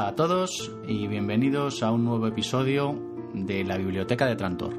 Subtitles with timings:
[0.00, 2.98] Hola a todos y bienvenidos a un nuevo episodio
[3.34, 4.74] de la Biblioteca de Trantor,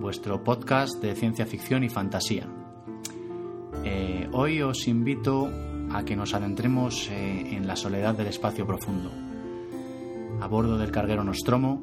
[0.00, 2.48] vuestro podcast de ciencia ficción y fantasía.
[3.84, 5.50] Eh, hoy os invito
[5.92, 9.10] a que nos adentremos eh, en la soledad del espacio profundo,
[10.40, 11.82] a bordo del carguero Nostromo,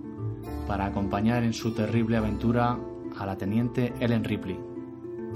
[0.68, 2.80] para acompañar en su terrible aventura
[3.20, 4.60] a la teniente Ellen Ripley,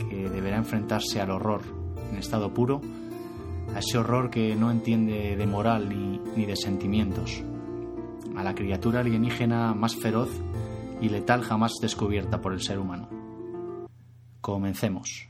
[0.09, 1.61] que deberá enfrentarse al horror
[2.11, 2.81] en estado puro
[3.73, 7.43] a ese horror que no entiende de moral ni, de sentimientos,
[8.35, 10.29] a la criatura alienígena más feroz
[11.01, 13.09] y letal jamás descubierta por el ser humano.
[14.41, 15.27] Comencemos.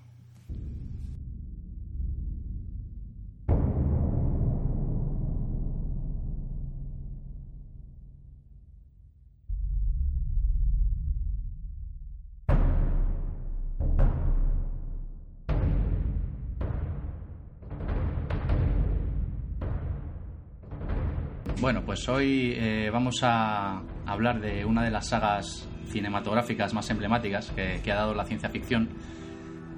[21.97, 27.81] Pues hoy eh, vamos a hablar de una de las sagas cinematográficas más emblemáticas que,
[27.83, 28.89] que ha dado la ciencia ficción,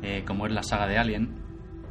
[0.03, 1.29] eh, como es la saga de Alien.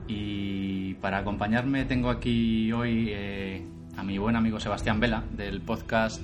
[0.06, 6.22] Y para acompañarme tengo aquí hoy eh, a mi buen amigo Sebastián Vela del podcast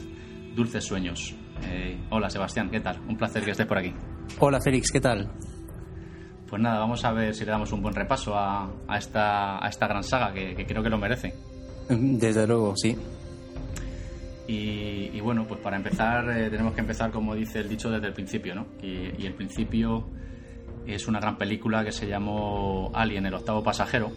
[0.54, 1.34] Dulces Sueños.
[2.10, 3.00] Hola Sebastián, ¿qué tal?
[3.08, 3.94] Un placer que estés por aquí.
[4.38, 5.30] Hola Félix, ¿qué tal?
[6.46, 9.66] Pues nada, vamos a ver si le damos un buen repaso a, a esta, a
[9.66, 11.32] esta gran saga que, que creo que lo merece.
[11.88, 12.94] Desde luego, sí.
[14.46, 18.08] Y, y bueno, pues para empezar eh, tenemos que empezar, como dice el dicho, desde
[18.08, 18.66] el principio, ¿no?
[18.82, 20.06] Y, y el principio
[20.86, 24.12] es una gran película que se llamó Alien, el octavo pasajero.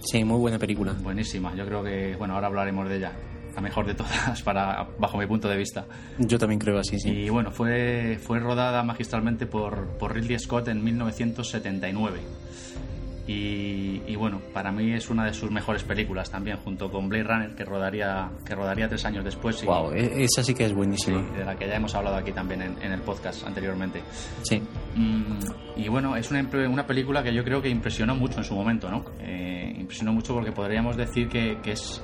[0.00, 0.92] Sí, muy buena película.
[0.92, 3.12] Buenísima, yo creo que, bueno, ahora hablaremos de ella.
[3.54, 5.86] La mejor de todas, para, bajo mi punto de vista.
[6.18, 7.10] Yo también creo así, sí.
[7.10, 12.20] Y bueno, fue, fue rodada magistralmente por, por Ridley Scott en 1979.
[13.26, 17.24] Y, y, bueno, para mí es una de sus mejores películas también, junto con Blade
[17.24, 19.62] Runner, que rodaría, que rodaría tres años después.
[19.62, 21.22] Y, wow, e-, esa sí que es buenísima.
[21.22, 24.02] Sí, de la que ya hemos hablado aquí también en, en el podcast anteriormente.
[24.42, 24.60] Sí.
[24.94, 25.38] Mm,
[25.76, 28.90] y bueno, es una, una, película que yo creo que impresionó mucho en su momento,
[28.90, 29.04] ¿no?
[29.20, 32.02] Eh, impresionó mucho porque podríamos decir que, que, es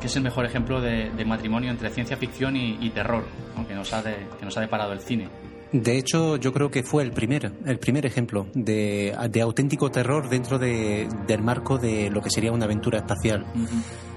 [0.00, 3.24] que es el mejor ejemplo de, de matrimonio entre ciencia ficción y, y terror
[3.56, 3.66] ¿no?
[3.66, 5.28] que, nos ha de, que nos ha deparado el cine.
[5.72, 10.28] De hecho, yo creo que fue el primer, el primer ejemplo de, de auténtico terror
[10.28, 13.44] dentro de, del marco de lo que sería una aventura espacial.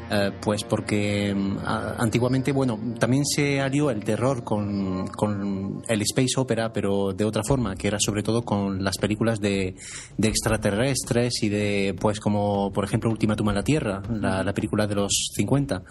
[0.09, 6.33] Uh, pues porque um, antiguamente, bueno, también se alió el terror con, con, el space
[6.37, 9.75] opera, pero de otra forma, que era sobre todo con las películas de,
[10.17, 14.87] de extraterrestres y de, pues como por ejemplo Ultimátum a la Tierra, la, la, película
[14.87, 15.83] de los 50.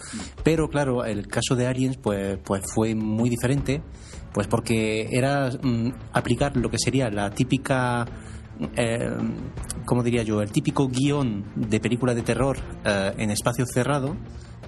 [0.43, 3.83] Pero claro, el caso de Aliens pues, pues fue muy diferente,
[4.33, 8.05] pues porque era um, aplicar lo que sería la típica
[8.77, 9.11] eh,
[9.85, 14.17] como diría yo, el típico guion de película de terror eh, en espacio cerrado,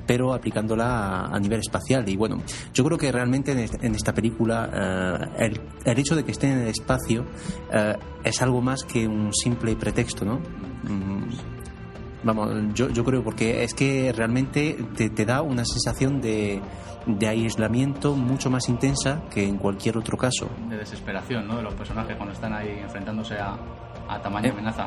[0.07, 2.09] pero aplicándola a, nivel espacial.
[2.09, 2.43] Y bueno,
[2.73, 5.53] yo creo que realmente en, esta película eh,
[5.85, 7.27] el, hecho de que esté en el espacio
[7.73, 10.39] eh, es algo más que un simple pretexto, ¿no?
[10.85, 11.29] Mm,
[12.25, 16.61] vamos, yo, yo creo porque es que realmente te, te da una sensación de,
[17.07, 20.49] de aislamiento mucho más intensa que en cualquier otro caso.
[20.69, 21.57] De desesperación, ¿no?
[21.57, 23.57] De los personajes cuando están ahí enfrentándose a,
[24.09, 24.87] a tamaña eh, amenaza.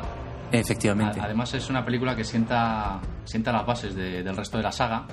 [0.52, 1.20] Efectivamente.
[1.20, 5.06] Además es una película que sienta, sienta las bases de, del resto de la saga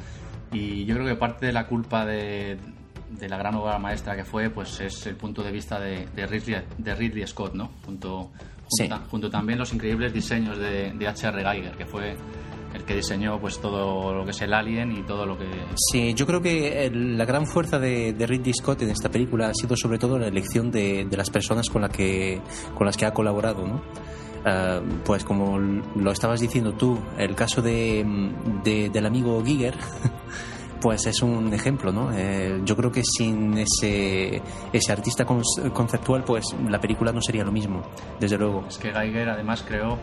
[0.51, 2.59] y yo creo que parte de la culpa de,
[3.09, 6.27] de, la gran obra maestra que fue pues es el punto de vista de, de
[6.27, 7.71] Ridley, de Ridley Scott, ¿no?
[7.85, 8.31] Junto,
[8.69, 8.87] sí.
[8.87, 11.41] junto, junto, también los increíbles diseños de, de H.R.
[11.41, 12.15] Geiger, que fue
[12.73, 15.45] el que diseñó pues todo lo que es el Alien y todo lo que...
[15.75, 19.49] Sí, yo creo que el, la gran fuerza de, de, Ridley Scott en esta película
[19.49, 22.41] ha sido sobre todo la elección de, de las personas con, la que,
[22.75, 23.81] con las que ha colaborado, ¿no?
[24.43, 28.03] Uh, pues como lo estabas diciendo tú, el caso de,
[28.63, 29.77] de del amigo Giger,
[30.81, 32.11] pues es un ejemplo, ¿no?
[32.11, 34.41] Eh, yo creo que sin ese,
[34.73, 37.83] ese artista conceptual, pues la película no sería lo mismo,
[38.19, 38.65] desde luego.
[38.67, 39.99] Es que Geiger además creó,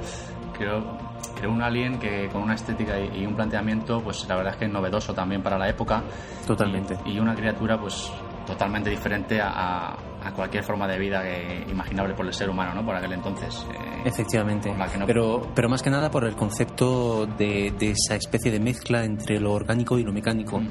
[0.56, 0.96] creó,
[1.38, 4.58] creó un alien que con una estética y, y, un planteamiento, pues la verdad es
[4.58, 6.02] que es novedoso también para la época.
[6.46, 6.96] Totalmente.
[7.04, 8.12] Y, y una criatura, pues
[8.48, 9.92] totalmente diferente a,
[10.22, 12.84] a, cualquier forma de vida que, imaginable por el ser humano, ¿no?
[12.84, 13.66] Por aquel entonces.
[13.70, 14.74] Eh, Efectivamente.
[14.98, 15.06] No...
[15.06, 19.38] Pero, pero más que nada por el concepto de, de, esa especie de mezcla entre
[19.38, 20.62] lo orgánico y lo mecánico.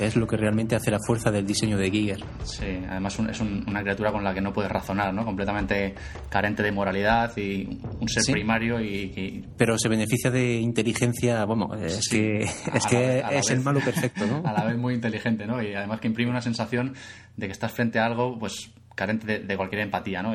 [0.00, 2.24] Es lo que realmente hace la fuerza del diseño de Giger.
[2.44, 5.26] Sí, además un, es un, una criatura con la que no puedes razonar, ¿no?
[5.26, 5.94] Completamente
[6.30, 8.32] carente de moralidad y un ser ¿Sí?
[8.32, 12.16] primario y, y, Pero se beneficia de inteligencia, bueno, es sí.
[12.16, 14.42] que, es, que vez, es vez, el malo perfecto, ¿no?
[14.48, 15.62] A la vez muy inteligente, ¿no?
[15.62, 16.94] Y además que imprime una sensación
[17.36, 20.34] de que estás frente a algo, pues carente de, de cualquier empatía, ¿no?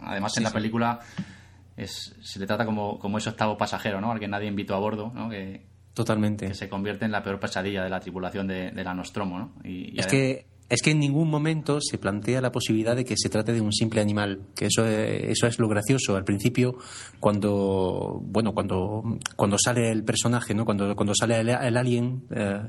[0.00, 0.98] Además sí, en la película
[1.76, 4.10] es, se le trata como, como ese octavo pasajero, ¿no?
[4.10, 5.28] Al que nadie invitó a bordo, ¿no?
[5.30, 5.62] Que,
[5.94, 6.48] Totalmente.
[6.48, 9.52] Que se convierte en la peor pesadilla de la tripulación de, la Nostromo, ¿no?
[9.64, 13.28] Y, es que es que en ningún momento se plantea la posibilidad de que se
[13.28, 16.16] trate de un simple animal, que eso es, eso es lo gracioso.
[16.16, 16.76] Al principio,
[17.20, 20.64] cuando bueno, cuando, cuando sale el personaje, ¿no?
[20.64, 22.62] Cuando, cuando sale el, alien, eh,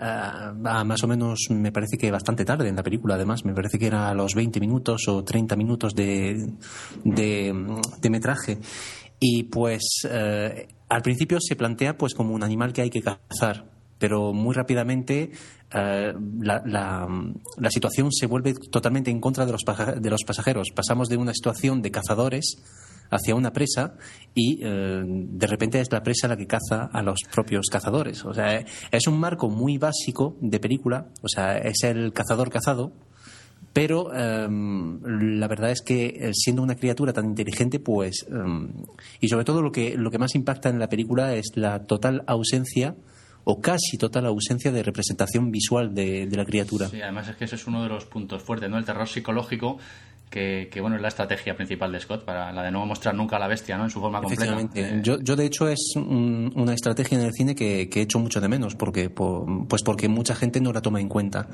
[0.00, 3.78] eh, más o menos me parece que bastante tarde en la película, además, me parece
[3.78, 6.52] que era a los 20 minutos o 30 minutos de,
[7.02, 8.58] de, metraje.
[9.18, 13.64] Y pues eh, al principio se plantea pues como un animal que hay que cazar
[13.98, 15.30] pero muy rápidamente
[15.72, 17.08] eh, la,
[17.70, 19.62] situación se vuelve totalmente en contra de los,
[20.00, 20.70] de los pasajeros.
[20.74, 22.56] Pasamos de una situación de cazadores
[23.10, 23.94] hacia una presa
[24.34, 28.24] y eh, de repente es la presa la que caza a los propios cazadores.
[28.24, 32.92] O sea, es un marco muy básico de película, o sea, es el cazador cazado,
[33.72, 35.00] pero em,
[35.38, 38.70] la verdad es que eh, siendo una criatura tan inteligente, pues, em,
[39.20, 42.22] y sobre todo lo que, lo que más impacta en la película es la total
[42.26, 42.94] ausencia
[43.44, 46.88] o casi total ausencia de representación visual de, de, la criatura.
[46.88, 48.78] Sí, además es que ese es uno de los puntos fuertes, ¿no?
[48.78, 49.78] El terror psicológico
[50.32, 53.38] que, bueno es la estrategia principal de Scott para la de no mostrar nunca a
[53.38, 53.84] la bestia ¿no?
[53.84, 54.58] en su forma completa.
[54.74, 58.18] Eh, yo, yo de hecho es una estrategia en el cine que, que, he hecho
[58.18, 61.48] mucho de menos porque pues porque mucha gente no la toma en cuenta.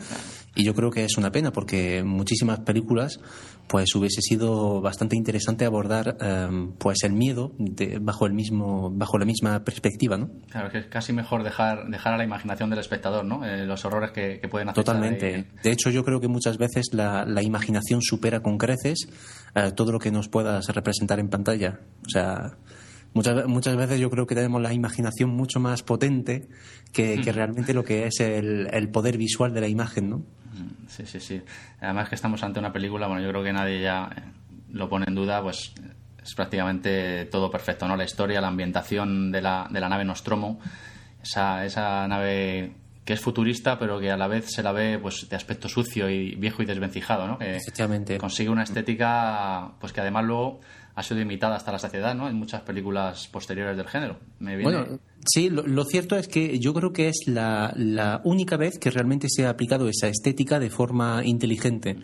[0.55, 3.21] Y yo creo que es una pena porque muchísimas películas
[3.69, 7.53] pues hubiese sido bastante interesante abordar em, pues el miedo
[8.01, 12.15] bajo el mismo bajo la misma perspectiva no claro que es casi mejor dejar dejar
[12.15, 15.47] a la imaginación del espectador no eh, los horrores que, pueden hacer totalmente.
[15.63, 19.09] De hecho yo creo que muchas veces la, la imaginación supera con creces
[19.55, 21.81] eh, todo lo que nos puedas representar en pantalla.
[22.06, 22.53] O sea,
[23.15, 26.49] muchas, muchas veces yo creo que tenemos la imaginación mucho más potente
[26.93, 30.23] que, realmente lo que es el, poder visual de la imagen, ¿no?
[30.88, 31.43] Sí, sí, sí.
[31.81, 34.23] Además que estamos ante una película, bueno, yo creo que nadie ya eh,
[34.73, 35.73] lo pone en duda, pues
[36.23, 37.97] es prácticamente todo perfecto, ¿no?
[37.97, 40.59] La historia, la ambientación de la, de la nave Nostromo,
[41.23, 42.73] esa, esa nave
[43.09, 46.11] que es futurista, pero que a la vez se la ve pues de aspecto sucio
[46.11, 47.39] y viejo y desvencijado, ¿no?
[47.39, 48.19] Que Efectivamente.
[48.19, 50.61] Consigue una estética pues que además luego
[50.95, 52.29] ha sido imitada hasta la saciedad, ¿no?
[52.29, 54.19] En muchas películas posteriores del género.
[54.41, 58.91] Bueno, sí, lo, cierto es que yo creo que es la, la única vez que
[58.91, 61.97] realmente se ha aplicado esa estética de forma inteligente.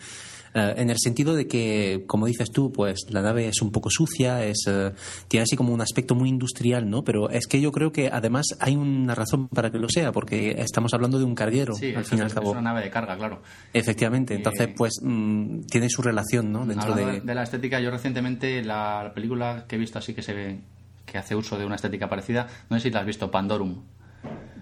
[0.55, 3.91] Eh, en el sentido de que, como dices tú, pues la nave es un poco
[3.91, 4.93] sucia, es, eh,
[5.27, 7.03] tiene así como un aspecto muy industrial, ¿no?
[7.03, 10.53] Pero es que yo creo que además hay una razón para que lo sea, porque
[10.59, 12.51] estamos hablando de un carguero, al fin y al cabo.
[12.51, 13.43] Es una nave de carga, claro.
[13.73, 16.65] Efectivamente, entonces pues mm, tiene su relación, ¿no?
[16.65, 17.21] Dentro de...
[17.21, 17.35] de...
[17.35, 20.61] la estética, yo recientemente la película que he visto así que se ve
[21.05, 23.83] que hace uso de una estética parecida, no sé si la has visto, Pandorum.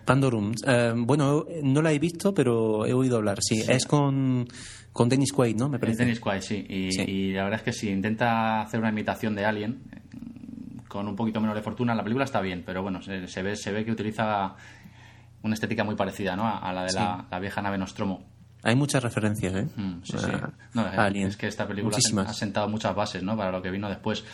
[0.04, 0.52] Pandorum.
[0.66, 3.62] Eh, bueno, no la he visto, pero he oído hablar, sí.
[3.66, 4.46] Es con
[4.93, 5.69] con Dennis Quaid, ¿no?
[5.69, 6.04] Me parece.
[6.04, 6.66] Dennis Quaid, sí.
[6.69, 9.82] Y, la verdad es que si intenta hacer una imitación de Alien,
[10.87, 13.72] con un poquito menos de fortuna, la película está bien, pero bueno, se, ve, se
[13.72, 14.54] ve que utiliza
[15.43, 16.46] una estética muy parecida, ¿no?
[16.46, 18.25] A, la de la, vieja nave Nostromo.
[18.64, 19.66] Hay muchas referencias, ¿eh?
[19.75, 20.31] Mm, sí, sí.
[20.75, 21.96] No, es, que esta película
[22.26, 23.37] ha sentado muchas bases, ¿no?
[23.37, 24.25] Para lo que vino después.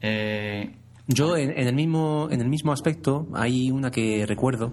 [0.00, 0.74] eh,
[1.08, 4.72] Yo, en, el mismo, en el mismo aspecto, hay una que recuerdo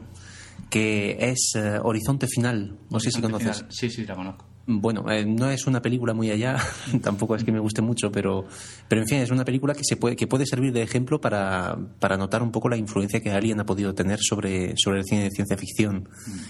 [0.69, 2.77] que es eh, Horizonte Final.
[2.89, 3.65] No sé si conoces.
[3.69, 4.45] Sí, sí, la conozco.
[4.65, 6.57] Bueno, eh, no es una película muy allá,
[7.03, 8.45] tampoco es que me guste mucho, pero,
[8.87, 11.77] pero en fin, es una película que, se puede, que puede servir de ejemplo para,
[11.99, 15.23] para notar un poco la influencia que alguien ha podido tener sobre, sobre el cine
[15.23, 16.07] de ciencia ficción.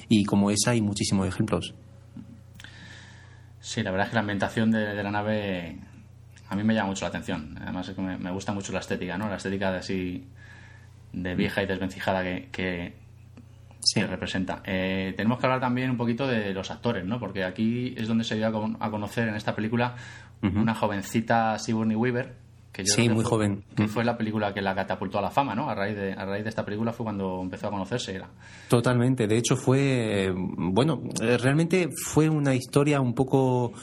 [0.10, 1.74] Y como esa hay muchísimos ejemplos.
[3.60, 5.80] Sí, la verdad es que la ambientación de, la nave
[6.50, 7.58] a mí me llama mucho la atención.
[7.62, 9.30] Además es que me, gusta mucho la estética, ¿no?
[9.30, 10.28] La estética de así
[11.12, 12.94] de vieja y desvencijada que,
[13.80, 14.02] Sí.
[14.02, 14.62] representa.
[14.66, 17.20] Eh, tenemos que hablar también un poquito de los actores, ¿no?
[17.20, 19.96] Porque aquí es donde se dio a, conocer en esta película
[20.42, 22.34] una jovencita Sigourney Weaver,
[22.74, 23.64] que sí, muy joven.
[23.76, 25.70] Que fue la película que la catapultó a la fama, ¿no?
[25.70, 28.16] A raíz de, a raíz de esta película fue cuando empezó a conocerse.
[28.16, 28.28] Era.
[28.68, 29.28] Totalmente.
[29.28, 30.34] De hecho, fue.
[30.36, 33.74] Bueno, eh, realmente fue una historia un poco.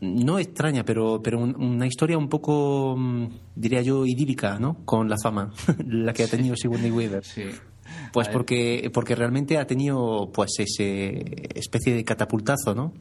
[0.00, 3.26] No extraña, pero, pero una historia un poco, mm,
[3.56, 4.84] diría yo, idílica, ¿no?
[4.84, 5.52] Con la fama,
[5.86, 7.24] la que ha tenido Sigourney Weaver.
[7.24, 7.44] Sí.
[8.12, 12.92] Pues porque, porque realmente ha tenido pues ese especie de catapultazo, ¿no?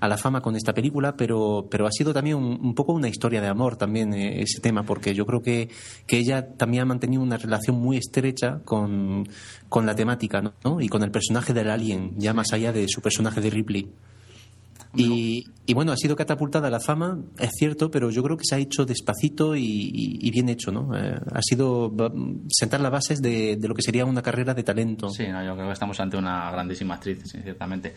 [0.00, 3.40] a la fama con esta película, pero, pero ha sido también un, poco una historia
[3.40, 5.68] de amor también eh, ese tema, porque yo creo que,
[6.06, 9.28] que, ella también ha mantenido una relación muy estrecha con,
[9.68, 10.80] con la temática ¿no?
[10.80, 13.90] y con el personaje del alien, ya más allá de su personaje de Ripley.
[14.94, 18.58] Y, bueno, ha sido catapultada la fama, es cierto, pero yo creo que se ha
[18.58, 20.96] hecho despacito y, bien hecho, ¿no?
[20.96, 21.92] Eh, ha sido
[22.48, 25.08] sentar las bases de, lo que sería una carrera de talento.
[25.10, 27.94] Sí, yo creo que estamos ante una grandísima actriz, ciertamente.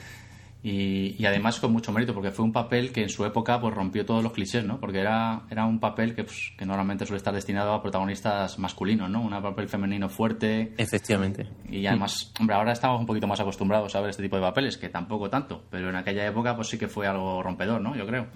[0.64, 4.06] Y, además con mucho mérito, porque fue un papel que en su época pues rompió
[4.06, 4.80] todos los clichés, ¿no?
[4.80, 9.10] Porque era, era un papel que, pues, que normalmente suele estar destinado a protagonistas masculinos,
[9.10, 9.22] ¿no?
[9.22, 10.74] Un papel femenino fuerte.
[10.78, 11.50] Efectivamente.
[11.70, 14.78] Y además, hombre, ahora estamos un poquito más acostumbrados a ver este tipo de papeles,
[14.78, 17.94] que tampoco tanto, pero en aquella época pues sí que fue algo rompedor, ¿no?
[17.98, 18.28] Yo creo.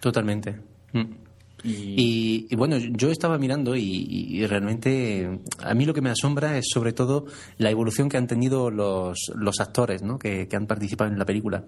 [0.00, 0.56] Totalmente.
[0.92, 1.25] Mm.
[1.62, 2.54] Y...
[2.54, 7.26] bueno, yo estaba mirando y, realmente a mí lo que me asombra es sobre todo
[7.58, 10.18] la evolución que han tenido los, los actores ¿no?
[10.18, 11.64] que, han participado en la película.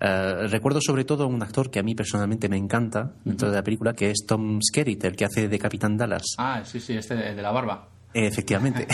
[0.00, 3.56] Eh, recuerdo sobre todo a un actor que a mí personalmente me encanta dentro de
[3.56, 6.24] la película, que es Tom Skerritt, el que hace de Capitán Dallas.
[6.38, 7.88] Ah, sí, sí, este de la barba.
[8.14, 8.86] Efectivamente.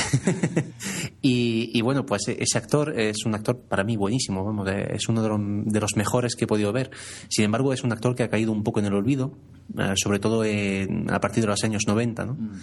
[1.22, 5.80] y, bueno, pues ese actor es un actor para mí buenísimo, vamos, es uno de
[5.80, 6.90] los, mejores que he podido ver.
[7.28, 9.36] Sin embargo, es un actor que ha caído un poco en el olvido,
[9.78, 12.34] eh, sobre todo a partir de los años 90, ¿no?
[12.34, 12.60] Mm.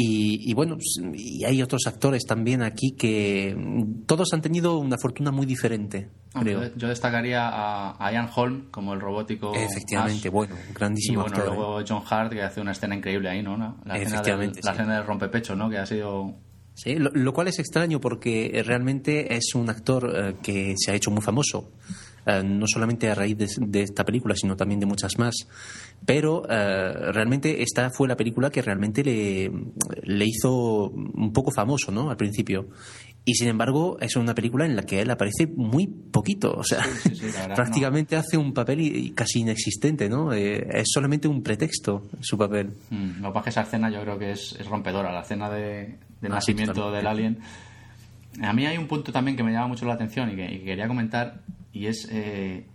[0.00, 3.56] Y, bueno, pues, y hay otros actores también aquí que
[4.06, 6.72] todos han tenido una fortuna muy diferente, creo.
[6.76, 9.52] Yo destacaría a, Ian Holm como el robótico.
[9.56, 11.84] Efectivamente, bueno, grandísimo y bueno, luego ¿eh?
[11.88, 13.56] John Hart que hace una escena increíble ahí, ¿no?
[13.56, 14.20] La Efectivamente.
[14.20, 15.68] Escena del, La escena del rompepecho, ¿no?
[15.68, 16.36] Que ha sido
[16.78, 21.10] Sí, lo, cual es extraño porque realmente es un actor eh, que se ha hecho
[21.10, 21.72] muy famoso.
[22.28, 25.34] Eh, no solamente a raíz de, esta película, sino también de muchas más.
[26.04, 29.50] Pero eh, realmente esta fue la película que realmente le,
[30.02, 32.10] le hizo un poco famoso, ¿no?
[32.10, 32.68] Al principio.
[33.24, 36.52] Y sin embargo, es una película en la que él aparece muy poquito.
[36.52, 36.82] O sea,
[37.54, 40.32] prácticamente hace un papel casi inexistente, ¿no?
[40.32, 42.72] Eh, es solamente un pretexto su papel.
[42.90, 45.48] Mm, lo que pasa es que esa escena yo creo que es, rompedora, la escena
[45.50, 47.38] de, ah, nacimiento del alien.
[48.42, 50.88] A mí hay un punto también que me llama mucho la atención y que quería
[50.88, 51.40] comentar,
[51.78, 52.66] y es, eh,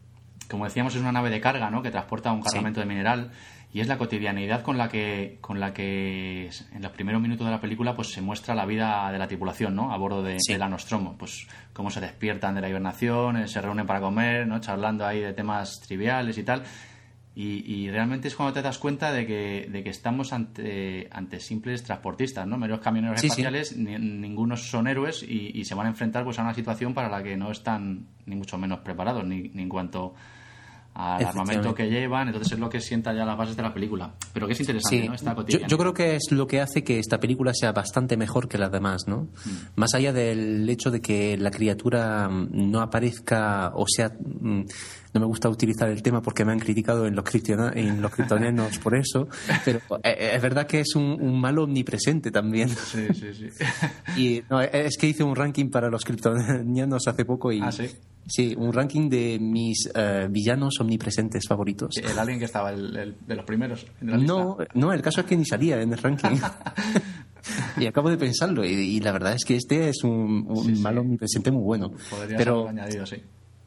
[0.49, 1.81] como decíamos, es una nave de carga, ¿no?
[1.81, 3.31] Que transporta un cargamento de mineral
[3.73, 7.51] y es la cotidianidad con la que con la que en los primeros minutos de
[7.51, 10.69] la película pues se muestra la vida de la tripulación no a bordo de, la
[10.69, 11.17] Nostromo.
[11.17, 15.19] Pues cómo se despiertan de la hibernación eh, se reúnen para comer no charlando ahí
[15.19, 16.63] de temas triviales y tal
[17.35, 21.83] y, realmente es cuando te das cuenta de que, de que estamos ante, ante simples
[21.83, 22.57] transportistas, ¿no?
[22.57, 26.93] Meros camioneros espaciales, ningunos son héroes y, se van a enfrentar pues, a una situación
[26.93, 30.13] para la que no están ni mucho menos preparados, ni, ni en cuanto
[30.95, 34.13] al armamento que llevan, entonces es lo que sienta ya las bases de la película.
[34.31, 35.15] Pero que es interesante, ¿no?
[35.15, 38.47] Esta yo, yo, creo que es lo que hace que esta película sea bastante mejor
[38.47, 39.23] que las demás, ¿no?
[39.23, 39.49] Mm.
[39.75, 44.09] Más allá del hecho de que la criatura mm, no aparezca o sea...
[44.09, 44.63] Mm,
[45.13, 47.23] no me gusta utilizar el tema porque me han criticado en los,
[47.75, 49.27] en los kryptonianos por eso,
[49.65, 52.69] pero eh, eh, es verdad que es un, malo omnipresente también.
[52.69, 53.47] Sí, sí, sí.
[54.17, 57.61] Y es que hice un ranking para los kryptonianos hace poco y...
[57.61, 57.89] ¿Ah, sí?
[58.25, 61.97] Sí, un ranking de mis eh, villanos omnipresentes favoritos.
[61.97, 63.85] ¿El alien que estaba, el, de los primeros?
[64.01, 66.37] no, no, el caso es que ni salía en el ranking.
[67.77, 71.51] y acabo de pensarlo, y, la verdad es que este es un, un malo omnipresente
[71.51, 71.91] muy bueno.
[72.09, 73.17] Podría pero, añadido, sí.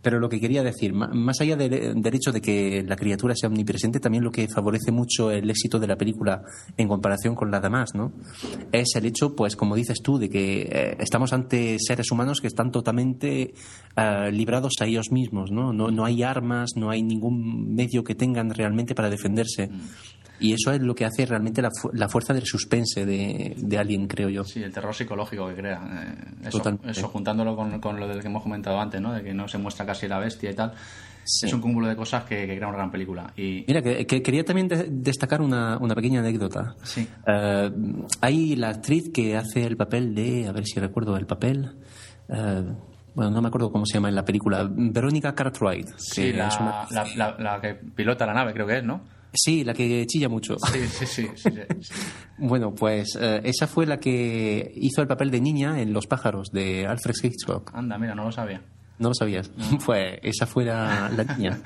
[0.06, 3.98] Pero lo que quería decir, más allá del, hecho de que la criatura sea omnipresente,
[3.98, 6.44] también lo que favorece mucho el éxito de la película
[6.76, 8.12] en comparación con la demás, ¿no?
[8.70, 12.46] Es el hecho, pues, como dices tú, de que eh, estamos ante seres humanos que
[12.46, 13.52] están totalmente
[13.96, 15.72] eh, librados a ellos mismos, ¿no?
[15.72, 15.90] ¿no?
[15.90, 19.66] No hay armas, no hay ningún medio que tengan realmente para defenderse.
[19.66, 19.80] Mm.
[20.38, 24.06] Y eso es lo que hace realmente la, la fuerza del suspense de, de, Alien,
[24.06, 24.44] creo yo.
[24.44, 25.80] Sí, el terror psicológico que crea.
[26.44, 26.50] Eh,
[26.90, 29.12] eso, juntándolo con, con, lo del que hemos comentado antes, ¿no?
[29.12, 30.72] De que no se muestra casi la bestia y tal.
[31.42, 33.32] Es un cúmulo de cosas que, crea una gran película.
[33.36, 33.64] Y...
[33.66, 34.68] Mira, que, quería también
[35.02, 36.76] destacar una, una, pequeña anécdota.
[36.84, 37.08] Sí.
[37.26, 37.70] Eh,
[38.20, 41.76] hay la actriz que hace el papel de, a ver si recuerdo el papel.
[42.28, 42.64] Eh,
[43.14, 45.88] bueno, no me acuerdo cómo se llama en la película, Verónica Cartwright.
[45.96, 49.00] Sí, la, la, la, que pilota la nave, creo que es, ¿no?
[49.36, 50.56] Sí, la que chilla mucho.
[50.72, 51.28] Sí, sí, sí.
[51.36, 51.50] sí,
[52.38, 56.50] bueno, pues eh, esa fue la que hizo el papel de niña en Los pájaros
[56.52, 57.70] de Alfred Hitchcock.
[57.74, 58.62] Anda, mira, no lo sabía.
[58.98, 59.50] ¿No lo sabías?
[59.84, 61.60] Pues esa fue la, niña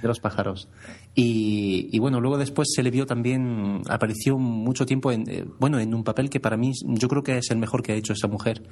[0.00, 0.68] de los pájaros.
[1.14, 5.92] Y, bueno, luego después se le vio también, apareció mucho tiempo en, eh, bueno, en
[5.92, 8.28] un papel que para mí yo creo que es el mejor que ha hecho esa
[8.28, 8.62] mujer,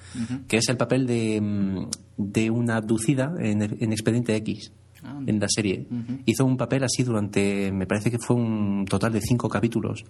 [0.46, 4.72] que es el papel de, mm, de una abducida en, en Expediente X.
[5.02, 5.20] Ah.
[5.26, 5.86] en la serie.
[6.26, 10.04] Hizo un papel así durante, me parece que fue un total de cinco capítulos.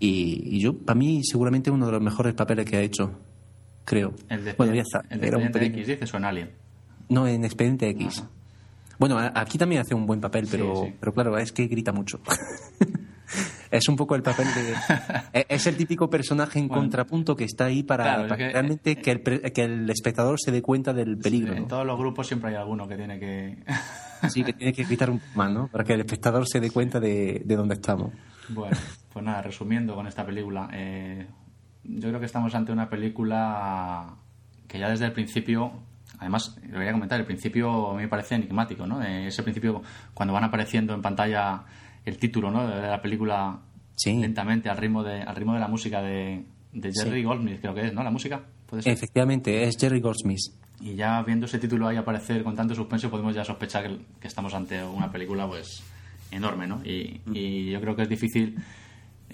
[0.00, 3.12] y, yo, para mí, seguramente uno de los mejores papeles que ha hecho,
[3.84, 4.14] creo.
[4.28, 5.04] El de, bueno, ya está.
[5.08, 6.50] ¿El de Expediente X dices o en Alien?
[7.08, 8.24] No, en Expediente X.
[8.98, 12.20] Bueno, aquí también hace un buen papel, pero, pero claro, es que grita mucho.
[13.70, 14.74] es un poco el papel de.
[15.32, 19.22] E, es el típico personaje en contrapunto que está ahí para, realmente que, el,
[19.52, 21.54] que, el, espectador se dé cuenta del peligro.
[21.54, 23.58] En todos los grupos siempre hay alguno que tiene que.
[24.28, 25.68] sí, que tiene que gritar un poco más, ¿no?
[25.68, 28.12] Para que el espectador se dé cuenta de, de dónde estamos.
[28.48, 28.76] Bueno,
[29.12, 30.68] pues nada, resumiendo con esta película.
[30.72, 31.26] Eh,
[31.84, 34.16] yo creo que estamos ante una película
[34.68, 35.72] que ya desde el principio
[36.18, 39.02] además, lo voy a comentar, el principio a mí me parece enigmático, ¿no?
[39.02, 41.64] Eh, ese principio, cuando van apareciendo en pantalla
[42.04, 42.66] el título, ¿no?
[42.68, 43.60] De la película
[44.04, 47.94] lentamente, al ritmo de, al ritmo de la música de, Jerry Goldsmith, creo que es,
[47.94, 48.02] ¿no?
[48.02, 48.42] La música.
[48.84, 50.40] Efectivamente, es Jerry Goldsmith.
[50.80, 53.88] Y ya viendo ese título ahí aparecer con tanto suspenso, podemos ya sospechar
[54.20, 55.82] que, estamos ante una película, pues,
[56.30, 56.80] enorme, ¿no?
[56.84, 58.56] Y, y yo creo que es difícil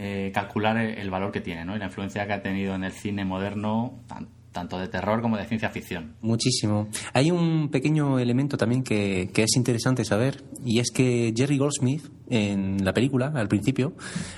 [0.03, 1.77] eh, calcular el, valor que tiene ¿no?
[1.77, 5.45] y la influencia que ha tenido en el cine moderno, tanto de terror como de
[5.47, 6.17] ciencia ficción.
[6.21, 6.89] Muchísimo.
[7.15, 12.85] Hay un pequeño elemento también que, es interesante saber, y es que Jerry Goldsmith, en
[12.85, 13.95] la película, al principio,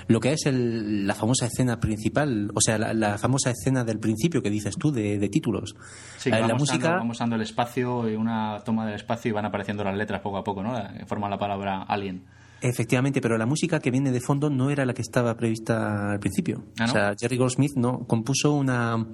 [0.07, 4.49] lo que es la famosa escena principal, o sea, la, famosa escena del principio que
[4.49, 5.75] dices tú, de, títulos.
[6.17, 6.91] Sí, eh, la música...
[6.91, 10.37] vamos dando el espacio y una toma del espacio y van apareciendo las letras poco
[10.37, 10.75] a poco, ¿no?
[11.07, 12.23] Forman la palabra alien.
[12.65, 16.19] Efectivamente, pero la música que viene de fondo no era la que estaba prevista al
[16.19, 16.63] principio.
[16.79, 19.05] ¿Ah, o sea, Jerry Goldsmith no compuso una,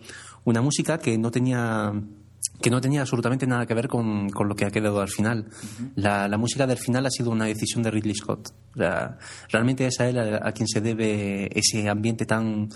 [0.43, 1.91] una música que no tenía
[2.61, 5.47] que no tenía absolutamente nada que ver con, con lo que ha quedado al final.
[5.95, 8.49] la, la, música del final ha sido una decisión de Ridley Scott.
[9.49, 12.69] realmente es a él a, quien se debe ese ambiente tan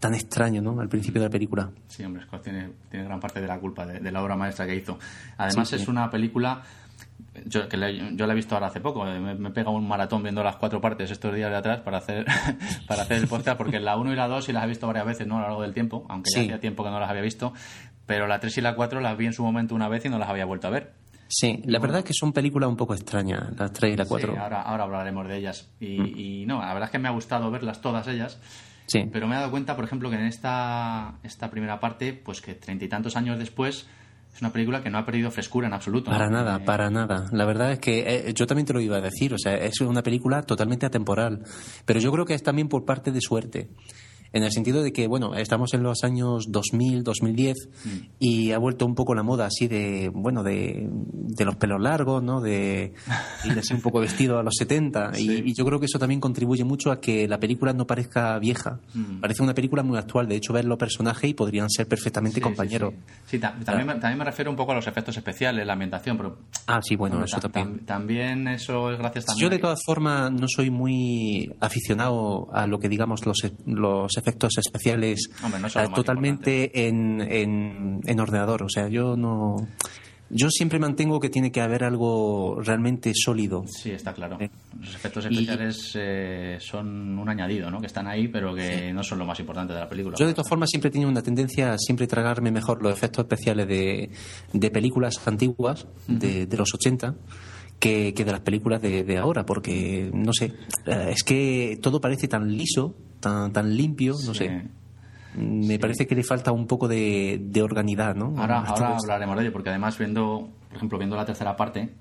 [0.00, 0.80] tan extraño ¿no?
[0.80, 1.70] al principio de la película.
[1.88, 4.74] Sí, hombre, Scott tiene, tiene gran parte de la culpa de, la obra maestra que
[4.74, 4.98] hizo.
[5.36, 6.62] Además es una película
[7.46, 7.76] yo, que
[8.14, 10.42] yo la he visto ahora hace poco, eh, me, me he pegado un maratón viendo
[10.42, 12.26] las cuatro partes estos días de atrás para hacer,
[12.86, 15.06] para hacer el podcast, porque la 1 y la 2 sí las he visto varias
[15.06, 15.36] veces ¿no?
[15.36, 17.52] a lo largo del tiempo, aunque ya hacía tiempo que no las había visto,
[18.06, 20.18] pero la 3 y la 4 las vi en su momento una vez y no
[20.18, 20.92] las había vuelto a ver.
[21.28, 24.32] Sí, la verdad es que son películas un poco extrañas, las 3 y la 4.
[24.32, 25.68] Sí, ahora, ahora hablaremos de ellas.
[25.78, 26.18] Y, mm.
[26.18, 28.38] y, no, la verdad es que me ha gustado verlas todas ellas.
[28.86, 29.06] Sí.
[29.12, 32.54] Pero me he dado cuenta, por ejemplo, que en esta, esta primera parte, pues que
[32.54, 33.86] treinta y tantos años después,
[34.38, 36.12] es una película que no ha perdido frescura en absoluto.
[36.12, 37.26] Para nada, eh, para nada.
[37.32, 39.80] La verdad es que eh, yo también te lo iba a decir, o sea, es
[39.80, 41.42] una película totalmente atemporal,
[41.84, 43.68] pero yo creo que es también por parte de suerte
[44.32, 47.88] en el sentido de que, bueno, estamos en los años 2000, 2010 mm.
[48.18, 52.22] y ha vuelto un poco la moda así de, bueno, de, de los pelos largos,
[52.22, 52.40] ¿no?
[52.40, 52.92] De
[53.44, 56.64] ir así un poco vestido a los 70 y, yo creo que eso también contribuye
[56.64, 58.80] mucho a que la película no parezca vieja.
[58.94, 59.20] Mm.
[59.20, 62.94] Parece una película muy actual, de hecho ver los personajes y podrían ser perfectamente compañeros.
[63.26, 66.38] Sí, también, también me refiero un poco a los efectos especiales, la ambientación, pero...
[66.66, 67.84] Ah, sí, bueno, eso también.
[67.86, 69.42] También eso es gracias también...
[69.42, 74.58] Yo de todas formas no soy muy aficionado a lo que digamos los, los efectos
[74.58, 77.20] especiales eh, totalmente en,
[78.04, 78.62] en, ordenador.
[78.62, 79.56] O sea, yo no.
[80.30, 83.64] Yo siempre mantengo que tiene que haber algo realmente sólido.
[83.66, 84.36] Sí, está claro.
[84.38, 87.80] Eh, los efectos especiales eh, son un añadido, ¿no?
[87.80, 90.16] Que están ahí, pero que no son lo más importante de la película.
[90.18, 93.24] Yo, de todas formas, siempre he tenido una tendencia a siempre tragarme mejor los efectos
[93.24, 94.10] especiales de,
[94.52, 97.14] de películas antiguas, de, de los 80
[97.78, 100.54] que, de las películas de, ahora, porque, no sé,
[100.86, 104.68] eh, es que todo parece tan liso, tan, tan limpio, no sé.
[105.36, 108.34] Me parece que le falta un poco de, de organidad, ¿no?
[108.36, 111.94] Ahora, ahora hablaremos de ello, porque además viendo, por ejemplo, viendo la tercera parte,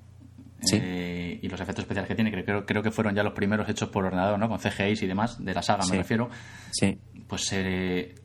[0.73, 3.89] eh, y los efectos especiales que tiene, creo, creo que fueron ya los primeros hechos
[3.89, 4.49] por ordenador, ¿no?
[4.49, 6.29] Con CGI y demás, de la saga me refiero.
[6.71, 6.97] Sí.
[7.27, 8.15] Pues eh,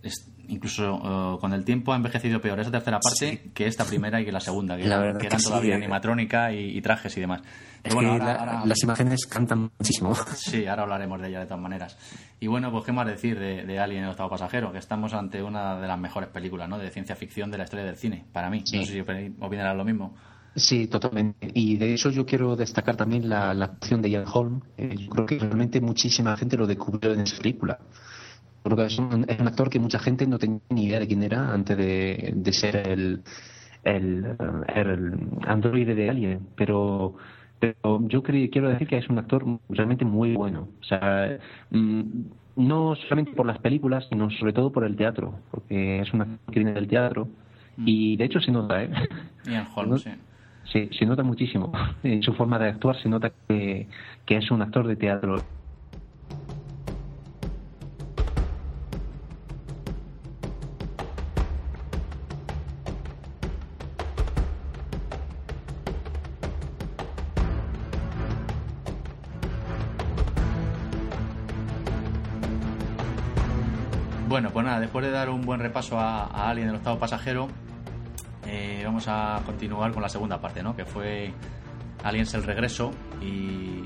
[0.53, 4.33] incluso con el tiempo ha envejecido peor esa tercera parte que esta primera y que
[4.33, 7.43] la segunda, que, eran todavía animatrónica y, trajes y demás.
[7.93, 10.15] bueno, las imágenes cantan muchísimo.
[10.37, 11.97] Sí, ahora hablaremos de ella de todas maneras.
[12.41, 15.43] Y bueno, pues qué más decir de, de Alien el octavo pasajero, que estamos ante
[15.43, 16.79] una de las mejores películas ¿no?
[16.79, 18.65] de ciencia ficción de la historia del cine, para mí.
[18.73, 19.01] No sé si
[19.41, 20.15] opinarás lo mismo.
[20.55, 21.51] Sí, totalmente.
[21.55, 24.61] Y de eso yo quiero destacar también la, acción de Ian Holm.
[24.77, 27.79] Eh, yo creo que realmente muchísima gente lo descubrió en esa película.
[28.63, 31.23] Porque es un, es un actor que mucha gente no tenía ni idea de quién
[31.23, 33.23] era antes de, de ser el,
[33.85, 34.37] el,
[34.75, 35.13] el
[35.47, 36.49] androide de Alien.
[36.57, 37.17] Pero
[37.63, 40.69] pero yo quiero decir que es un actor realmente muy bueno.
[40.81, 41.39] O sea,
[41.71, 42.03] mm,
[42.57, 46.53] no solamente por las películas, sino sobre todo por el teatro, porque es un actor
[46.53, 47.29] que viene del teatro
[47.77, 47.85] mm.
[47.87, 48.91] y de hecho se nota, ¿eh?
[49.47, 50.11] Ian Holm, sí.
[50.65, 51.73] Sí, se nota muchísimo.
[52.03, 53.87] En su forma de actuar se nota que,
[54.27, 55.37] que es un actor de teatro.
[74.93, 77.49] Después de dar un buen repaso a, a Alien el octavo pasajero,
[78.47, 80.77] eh, vamos a continuar con la segunda parte, ¿no?
[80.77, 81.33] Que fue
[82.05, 83.85] Aliens el regreso y,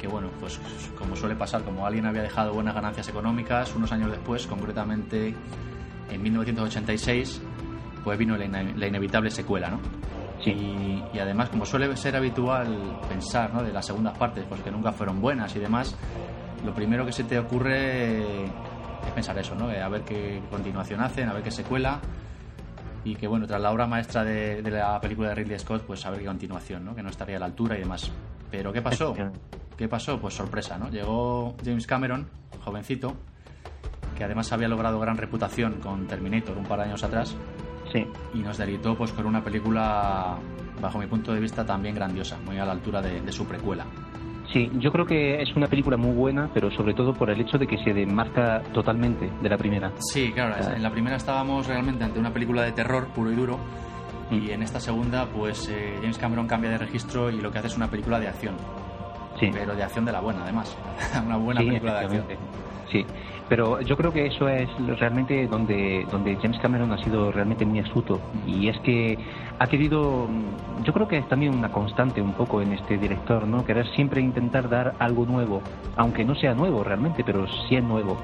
[0.00, 0.60] que bueno, pues
[0.98, 5.32] como suele pasar, como Alien había dejado buenas ganancias económicas, unos años después, concretamente
[6.10, 7.40] en 1986,
[8.02, 9.78] pues vino la, inevitable secuela, ¿no?
[10.44, 13.62] Y, además, como suele ser habitual pensar, ¿no?
[13.62, 15.96] De las segundas partes, pues que nunca fueron buenas y demás,
[16.64, 18.50] lo primero que se te ocurre
[19.06, 19.68] es pensar eso, ¿no?
[19.68, 22.00] A ver qué continuación hacen, a ver qué secuela
[23.04, 26.10] y que bueno, tras la obra maestra de, la película de Ridley Scott, pues a
[26.10, 26.94] ver qué continuación, ¿no?
[26.94, 28.10] Que no estaría a la altura y demás.
[28.50, 29.14] Pero ¿qué pasó?
[29.76, 30.20] ¿Qué pasó?
[30.20, 30.90] Pues sorpresa, ¿no?
[30.90, 32.28] Llegó James Cameron,
[32.64, 33.14] jovencito,
[34.16, 37.36] que además había logrado gran reputación con Terminator un par de años atrás.
[37.92, 38.06] Sí.
[38.34, 40.36] Y nos deleitó pues con una película,
[40.80, 43.86] bajo mi punto de vista, también grandiosa, muy a la altura de su precuela.
[44.52, 47.58] Sí, yo creo que es una película muy buena, pero sobre todo por el hecho
[47.58, 49.92] de que se demarca totalmente de la primera.
[49.98, 53.58] Sí, claro, en la primera estábamos realmente ante una película de terror puro y duro,
[54.30, 54.50] y mm.
[54.50, 57.76] en esta segunda, pues eh, James Cameron cambia de registro y lo que hace es
[57.76, 58.54] una película de acción.
[59.38, 59.50] Sí.
[59.52, 60.76] Pero de acción de la buena, además.
[61.26, 62.24] una buena película de acción.
[62.90, 63.04] Sí,
[63.48, 67.78] pero yo creo que eso es realmente donde, donde James Cameron ha sido realmente muy
[67.78, 68.20] astuto.
[68.46, 69.18] Y es que
[69.58, 70.28] ha querido,
[70.84, 73.64] yo creo que es también una constante un poco en este director, ¿no?
[73.64, 75.62] Querer siempre intentar dar algo nuevo,
[75.96, 78.18] aunque no sea nuevo realmente, pero sí es nuevo.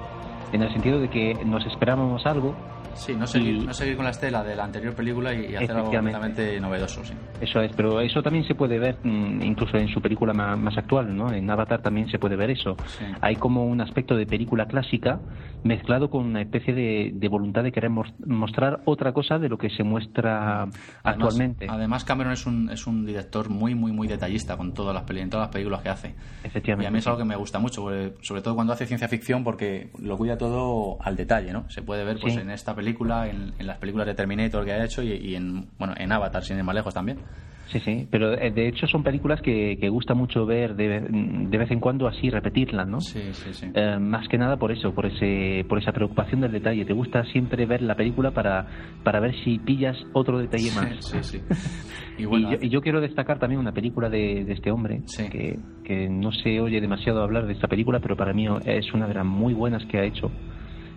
[0.52, 2.54] En el sentido de que nos esperábamos algo
[2.96, 5.90] Sí, no seguir, no seguir con la estela de la anterior película y, hacer algo
[5.90, 7.14] completamente novedoso, sí.
[7.40, 11.14] Eso es, pero eso también se puede ver mm, incluso en su película más, actual,
[11.16, 11.32] ¿no?
[11.32, 12.76] En Avatar también se puede ver eso.
[13.20, 15.20] Hay como un aspecto de película clásica
[15.62, 19.82] mezclado con una especie de, voluntad de querer mostrar otra cosa de lo que se
[19.82, 20.68] muestra
[21.02, 21.66] actualmente.
[21.68, 25.30] Además, Cameron es un, es un director muy, muy, muy detallista con todas las, en
[25.30, 26.14] todas las películas que hace.
[26.44, 26.84] Efectivamente.
[26.84, 27.88] Y a mí es algo que me gusta mucho,
[28.20, 31.68] sobre todo cuando hace ciencia ficción, porque lo cuida todo al detalle, ¿no?
[31.70, 34.84] Se puede ver pues en esta película película, en, las películas de Terminator que ha
[34.84, 37.18] hecho y, en, bueno, en Avatar, sin ir más lejos también.
[37.66, 41.58] Sí, sí, pero eh, de hecho son películas que, que gusta mucho ver de, de,
[41.58, 43.00] vez en cuando así, repetirlas, ¿no?
[43.00, 43.70] Sí, sí, sí.
[43.74, 46.84] Eh, más que nada por eso, por ese por esa preocupación del detalle.
[46.84, 48.66] Te gusta siempre ver la película para,
[49.02, 51.04] para ver si pillas otro detalle más.
[51.04, 51.40] Sí, sí.
[52.16, 56.08] Y, bueno, y, yo, quiero destacar también una película de, de este hombre, que, que
[56.08, 59.26] no se oye demasiado hablar de esta película, pero para mí es una de las
[59.26, 60.30] muy buenas que ha hecho,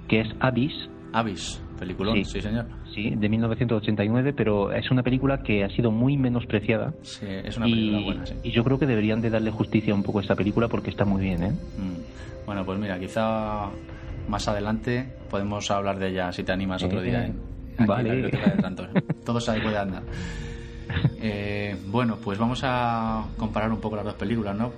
[0.08, 0.76] que es Abyss.
[1.14, 1.67] Abyss.
[1.78, 2.66] Peliculón, sí, señor.
[2.94, 6.94] Sí, de 1989, pero es una película que ha sido muy menospreciada.
[7.04, 8.34] Sí, es una película buena, sí.
[8.44, 11.06] Y yo creo que deberían de darle justicia un poco a esta película porque está
[11.06, 11.52] muy bien, ¿eh?
[11.52, 12.46] Mm.
[12.46, 13.70] Bueno, pues mira, quizá
[14.28, 17.28] más adelante podemos hablar de ella, si te animas otro día.
[17.28, 17.34] ¿eh?
[17.86, 18.32] vale.
[19.26, 20.04] Todo se puede andar.
[21.20, 24.72] Eh, bueno, pues vamos a comparar un poco las dos películas, ¿no?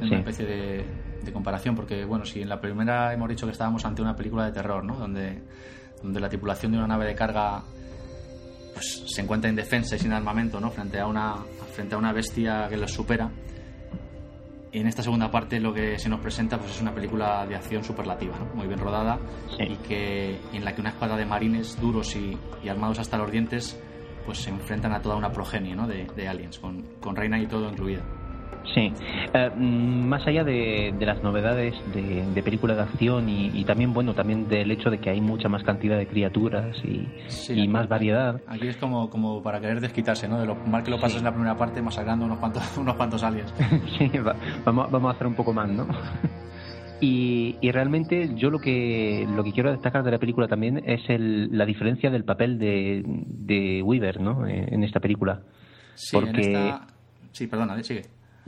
[0.00, 0.84] Una, especie de,
[1.24, 4.44] de, comparación, porque, bueno, si en la primera hemos dicho que estábamos ante una película
[4.44, 4.94] de terror, ¿no?
[4.94, 5.40] Donde
[6.02, 7.62] donde la tripulación de una nave de carga
[8.74, 10.70] pues, se encuentra indefensa y sin armamento ¿no?
[10.70, 11.36] frente, a una,
[11.74, 13.30] frente a una bestia que los supera.
[14.70, 17.82] En esta segunda parte lo que se nos presenta pues, es una película de acción
[17.82, 19.18] superlativa, muy bien rodada
[19.58, 23.30] y que en la que una escuadra de marines duros y, y, armados hasta los
[23.30, 23.80] dientes
[24.26, 25.86] pues se enfrentan a toda una progenie ¿no?
[25.86, 28.02] de, de aliens, con, con Reina y todo incluida.
[28.74, 28.92] Sí,
[29.32, 34.14] eh, mm, más allá de, las novedades de, de película de acción y, también, bueno,
[34.14, 38.40] también del hecho de que hay mucha más cantidad de criaturas y, más variedad.
[38.46, 40.38] Aquí es como, como para querer desquitarse, ¿no?
[40.38, 43.22] De lo mal que lo pasas en la primera parte, masacrando unos cuantos, unos cuantos
[43.22, 43.52] aliens.
[43.98, 44.10] sí,
[44.64, 45.86] vamos, vamos a hacer un poco más, ¿no?
[47.00, 51.08] Y, y, realmente yo lo que lo que quiero destacar de la película también es
[51.08, 54.44] el, la diferencia del papel de, de Weaver ¿no?
[54.48, 55.42] en esta película.
[55.94, 56.74] Sí, Porque...
[57.30, 58.02] sí perdona, sigue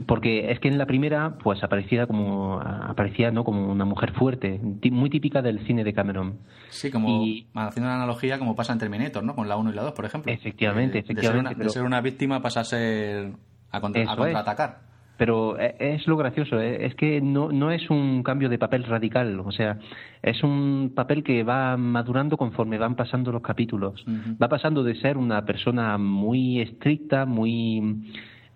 [0.05, 4.59] porque es que en la primera pues aparecía como aparecía no como una mujer fuerte
[4.91, 6.39] muy típica del cine de Cameron.
[6.69, 7.23] Sí como
[7.55, 10.05] haciendo una analogía como pasa en Terminator no con la 1 y la 2 por
[10.05, 10.31] ejemplo.
[10.31, 13.31] Efectivamente eh, efectivamente de ser, una, víctima pasa a ser
[13.71, 14.79] a, contraatacar.
[15.17, 16.85] Pero e, es lo gracioso ¿eh?
[16.85, 19.77] es que no no es un cambio de papel radical o sea
[20.21, 24.05] es un papel que va madurando conforme van pasando los capítulos.
[24.41, 28.01] Va pasando de ser una persona muy estricta muy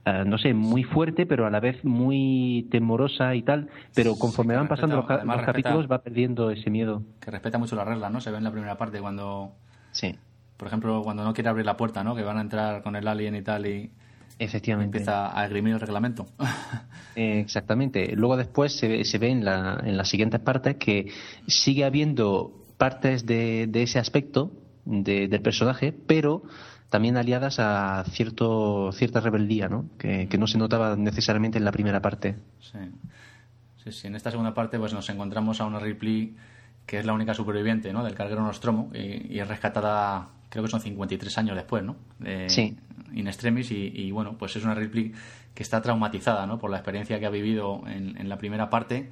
[0.06, 4.56] eh, no sé, muy fuerte, pero a la vez muy temorosa y tal, pero conforme
[4.56, 7.02] van pasando los, capítulos va perdiendo ese miedo.
[7.20, 8.22] Que respeta mucho la regla, ¿no?
[8.22, 9.54] Se ve en la primera parte cuando...
[9.92, 10.16] Sí.
[10.58, 12.16] Por ejemplo, cuando no quiere abrir la puerta, ¿no?
[12.16, 13.90] Que van a entrar con el alien y tal y...
[14.38, 14.98] Efectivamente.
[14.98, 16.28] Empieza a esgrimir el reglamento.
[17.18, 18.14] Eh, exactamente.
[18.14, 21.14] Luego después se ve, se ve en, la, en las siguientes partes que
[21.48, 24.52] sigue habiendo partes de, de ese aspecto
[24.84, 26.44] de, del personaje, pero
[26.90, 29.86] también aliadas a cierto, cierta rebeldía, ¿no?
[29.98, 32.36] Que, no se notaba necesariamente en la primera parte.
[32.62, 33.92] Sí.
[33.92, 36.36] sí, En esta segunda parte pues nos encontramos a una Ripley
[36.86, 38.04] que es la única superviviente ¿no?
[38.04, 41.96] del carguero Nostromo y, es rescatada, creo que son 53 años después, ¿no?
[42.48, 42.78] sí.
[43.14, 45.14] In extremis y, bueno, pues es una Ripley
[45.54, 46.60] que está traumatizada ¿no?
[46.60, 49.10] por la experiencia que ha vivido en, en la primera parte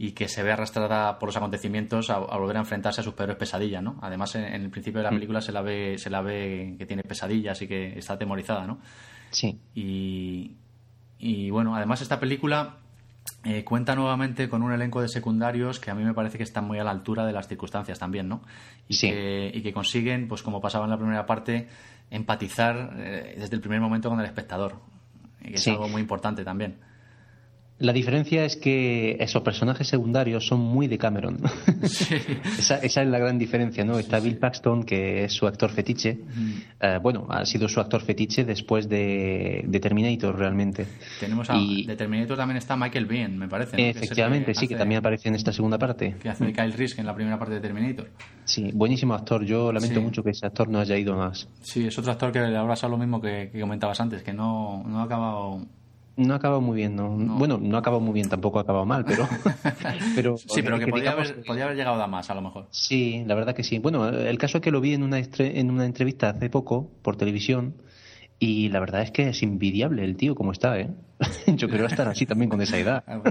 [0.00, 3.36] y que se ve arrastrada por los acontecimientos a, volver a enfrentarse a sus peores
[3.36, 3.98] pesadillas, ¿no?
[4.00, 5.14] Además, en, el principio de la mm.
[5.14, 8.78] película se la ve se la ve que tiene pesadillas y que está atemorizada, ¿no?
[9.30, 9.58] Sí.
[9.74, 10.56] Y,
[11.18, 12.76] y bueno, además esta película
[13.44, 16.64] eh, cuenta nuevamente con un elenco de secundarios que a mí me parece que están
[16.64, 18.42] muy a la altura de las circunstancias también, ¿no?
[18.88, 19.10] Y, Sí.
[19.10, 21.68] que, y que consiguen, pues como pasaba en la primera parte,
[22.10, 24.76] empatizar eh, desde el primer momento con el espectador.
[25.40, 25.70] Y que es Sí.
[25.70, 26.78] algo muy importante también.
[27.80, 31.38] La diferencia es que esos personajes secundarios son muy de Cameron.
[31.88, 32.16] Sí.
[32.58, 33.98] esa, esa es la gran diferencia, ¿no?
[33.98, 36.18] Está Bill Paxton, que es su actor fetiche.
[36.80, 40.86] Eh, bueno, ha sido su actor fetiche después de, de Terminator, realmente.
[41.20, 43.88] Tenemos a, Y- de Terminator también está Michael Biehn, me parece.
[43.90, 46.16] Efectivamente, sí, que también aparece en esta segunda parte.
[46.20, 48.10] Que hace Kyle Reese en la primera parte de Terminator.
[48.44, 49.44] Sí, buenísimo actor.
[49.44, 50.04] Yo lamento Sí.
[50.04, 51.48] mucho que ese actor no haya ido más.
[51.62, 54.82] Sí, es otro actor que le habrá lo mismo que, que comentabas antes, que no,
[54.84, 55.64] no ha acabado.
[56.18, 57.10] No ha acabado muy bien, ¿no?
[57.10, 59.26] Bueno, no ha acabado muy bien, tampoco ha acabado mal, pero.
[60.16, 62.66] pero Sí, pero que, podía, digamos haber, podía haber llegado a más, a lo mejor.
[62.72, 63.78] Sí, la verdad que sí.
[63.78, 67.16] Bueno, el caso es que lo vi en una, en una entrevista hace poco por
[67.16, 67.74] televisión
[68.40, 70.90] y la verdad es que es envidiable el tío como está, ¿eh?
[71.46, 73.04] Yo creo estar así también con esa edad.
[73.08, 73.22] Ah,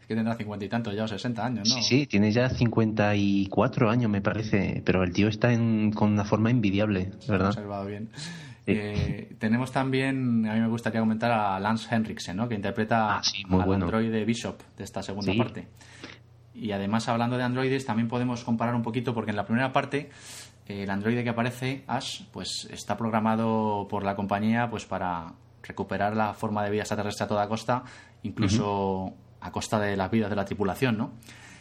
[0.00, 1.76] es que tendrá cincuenta y tantos ya o sesenta años, ¿no?
[1.76, 6.24] Sí, sí, tiene ya 54 años me parece, pero el tío está en, con una
[6.24, 7.48] forma envidiable, Se ha ¿verdad?
[7.50, 8.08] observado bien.
[8.76, 12.48] Eh, tenemos también, a mí me gustaría comentar a Lance Henriksen, ¿no?
[12.48, 13.84] que interpreta Ah, sí, al bueno.
[13.86, 15.38] androide Bishop de esta segunda Sí.
[15.38, 15.66] parte.
[16.54, 20.10] Y además, hablando de androides, también podemos comparar un poquito, porque en la primera parte,
[20.66, 26.16] eh, el androide que aparece, Ash, pues está programado por la compañía pues para recuperar
[26.16, 27.84] la forma de vida extraterrestre a toda costa,
[28.22, 31.12] incluso a costa de las vidas de la tripulación, ¿no?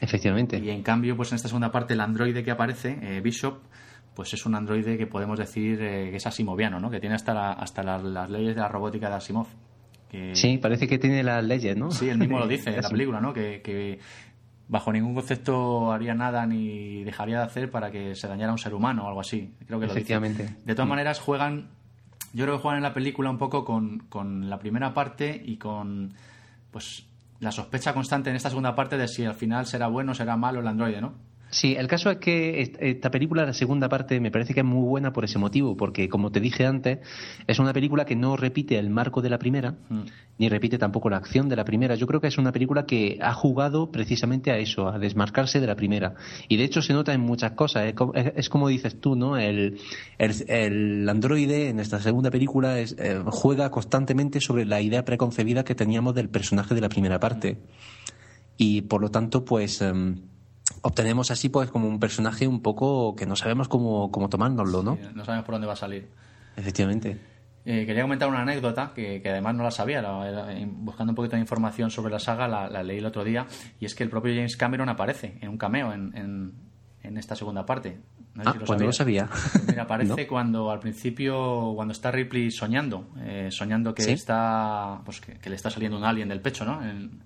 [0.01, 0.57] Efectivamente.
[0.59, 3.59] Y en cambio, pues en esta segunda parte, el androide que aparece, eh, Bishop,
[4.19, 6.89] pues es un androide que podemos decir eh, que es asimoviano, ¿no?
[6.91, 9.47] Que tiene hasta, la- hasta las, las leyes de la robótica de Asimov.
[10.09, 11.89] Que, Sí, parece que tiene las leyes, ¿no?
[11.89, 13.31] Sí, él mismo lo dice en la película, ¿no?
[13.31, 13.97] Que, que
[14.67, 18.73] bajo ningún concepto haría nada ni dejaría de hacer para que se dañara un ser
[18.73, 19.53] humano o algo así.
[19.65, 19.99] Creo que lo dice.
[20.01, 20.49] Efectivamente.
[20.65, 21.69] De todas maneras, juegan.
[22.33, 25.55] Yo creo que juegan en la película un poco con, con la primera parte y
[25.55, 26.13] con.
[26.71, 27.07] Pues
[27.39, 30.35] la sospecha constante en esta segunda parte de si al final será bueno o será
[30.35, 31.13] malo el androide, ¿no?
[31.51, 34.65] Sí, el caso es que est- esta película, la segunda parte, me parece que es
[34.65, 36.99] muy buena por ese motivo, porque como te dije antes,
[37.47, 40.01] es una película que no repite el marco de la primera, Mm.
[40.37, 41.95] ni repite tampoco la acción de la primera.
[41.95, 45.65] Yo creo que es una película que ha jugado precisamente a eso, a desmarcarse de
[45.65, 46.13] la primera.
[46.47, 47.85] Y de hecho se nota en muchas cosas.
[47.85, 49.35] Es como, es- es como dices tú, ¿no?
[49.35, 49.79] El,
[50.19, 55.63] el, el androide en esta segunda película es- eh, juega constantemente sobre la idea preconcebida
[55.63, 57.57] que teníamos del personaje de la primera parte.
[58.55, 59.81] Y por lo tanto, pues.
[59.81, 60.28] em,
[60.81, 64.97] obtenemos así pues como un personaje un poco que no sabemos cómo, cómo tomárnoslo, ¿no?
[65.13, 66.09] No sabemos por dónde va a salir.
[66.55, 67.19] Efectivamente.
[67.65, 70.01] Eh, quería comentar una anécdota que, que además no la sabía.
[70.01, 73.23] la- eh, buscando un poquito de información sobre la saga, la, la leí el otro
[73.23, 73.45] día.
[73.79, 76.53] Y es que el propio James Cameron aparece en un cameo en, en,
[77.03, 77.99] en esta segunda parte.
[78.33, 79.27] No sé Ah, si pues no lo sabía.
[79.27, 80.27] Pues Mira, aparece ¿No?
[80.27, 84.11] cuando al principio, cuando está Ripley soñando, eh, soñando que ¿Sí?
[84.11, 86.81] está, pues que, que le está saliendo un alien del pecho, ¿no?
[86.83, 87.21] En,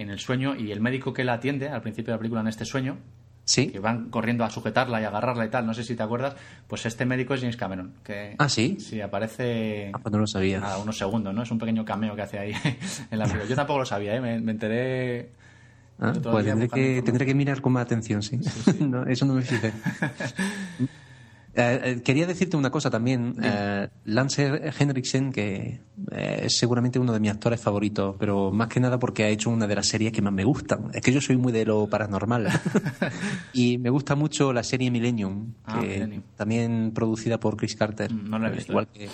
[0.00, 2.48] en el sueño y el médico que la atiende al principio de la película en
[2.48, 2.96] este sueño,
[3.44, 3.68] Sí.
[3.68, 6.84] que van corriendo a sujetarla y agarrarla y tal, no sé si te acuerdas, pues
[6.84, 8.76] este médico es James Cameron, que Ah, ¿sí?
[8.78, 10.60] sí aparece Ah, pues no lo sabía.
[10.60, 11.42] nada, unos segundos, ¿no?
[11.42, 12.52] Es un pequeño cameo que hace ahí
[13.10, 13.48] en la película.
[13.48, 14.20] Yo tampoco lo sabía, ¿eh?
[14.20, 15.30] me, me enteré
[16.00, 17.04] Ah, pues tendré que, información.
[17.06, 18.38] tendré que mirar con más atención, sí.
[18.80, 19.72] No, eso no me fijé.
[21.60, 23.34] Eh, eh, quería decirte una cosa también.
[23.42, 25.80] Eh, Lance Henriksen, que
[26.12, 29.50] eh, es seguramente uno de mis actores favoritos, pero más que nada porque ha hecho
[29.50, 30.90] una de las series que más me gustan.
[30.94, 32.46] Es que yo soy muy de lo paranormal.
[33.52, 36.22] y me gusta mucho la serie Millennium, Ah, que Millennium.
[36.36, 38.12] también producida por Chris Carter.
[38.12, 39.08] Mm, no la he visto, Igual que-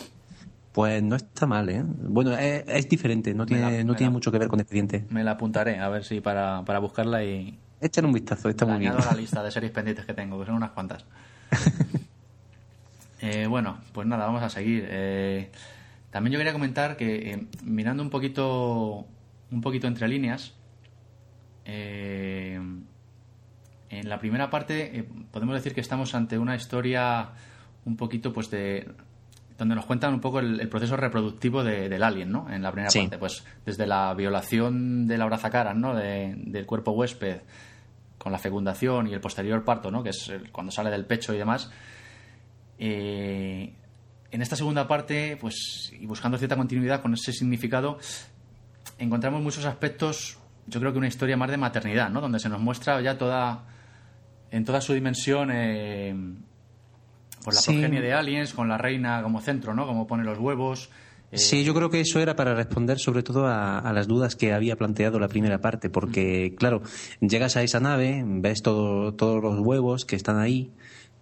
[0.72, 1.82] pues no está mal, ¿eh?
[1.86, 4.60] Bueno, es, es diferente, no tiene, la- no me tiene la- mucho que ver con
[4.60, 5.06] Expediente.
[5.08, 8.72] Me la apuntaré, a ver si para, para buscarla y Échale un vistazo, está la
[8.72, 8.92] muy bien.
[8.92, 11.04] la lista de series pendientes que tengo, que son unas cuantas.
[13.26, 14.86] Eh, bueno, pues nada, vamos a seguir.
[14.88, 15.50] Eh,
[16.10, 19.06] también yo quería comentar que eh, mirando un poquito,
[19.50, 20.52] un poquito entre líneas,
[21.64, 22.60] eh,
[23.90, 27.30] en la primera parte eh, podemos decir que estamos ante una historia
[27.84, 28.88] un poquito pues de
[29.56, 32.50] donde nos cuentan un poco el, el proceso reproductivo de- del alien, ¿no?
[32.52, 33.00] En la primera Sí.
[33.02, 35.94] parte, pues desde la violación de la brazacaras, ¿no?
[35.94, 37.38] De- del cuerpo huésped
[38.18, 40.02] con la fecundación y el posterior parto, ¿no?
[40.02, 41.70] Que es el- cuando sale del pecho y demás.
[42.78, 43.72] Eh,
[44.30, 47.98] en esta segunda parte, pues, y buscando cierta continuidad con ese significado,
[48.98, 52.20] encontramos muchos aspectos, yo creo que una historia más de maternidad, ¿no?
[52.20, 53.64] Donde se nos muestra ya toda,
[54.50, 56.14] en toda su dimensión, eh,
[57.44, 57.72] pues la Sí.
[57.72, 59.86] progenie de aliens, con la reina como centro, ¿no?
[59.86, 60.90] Como pone los huevos.
[61.30, 64.36] eh, Sí, yo creo que eso era para responder sobre todo a, a las dudas
[64.36, 66.82] que había planteado la primera parte, porque claro,
[67.20, 70.70] llegas a esa nave, ves todo, todos los huevos que están ahí,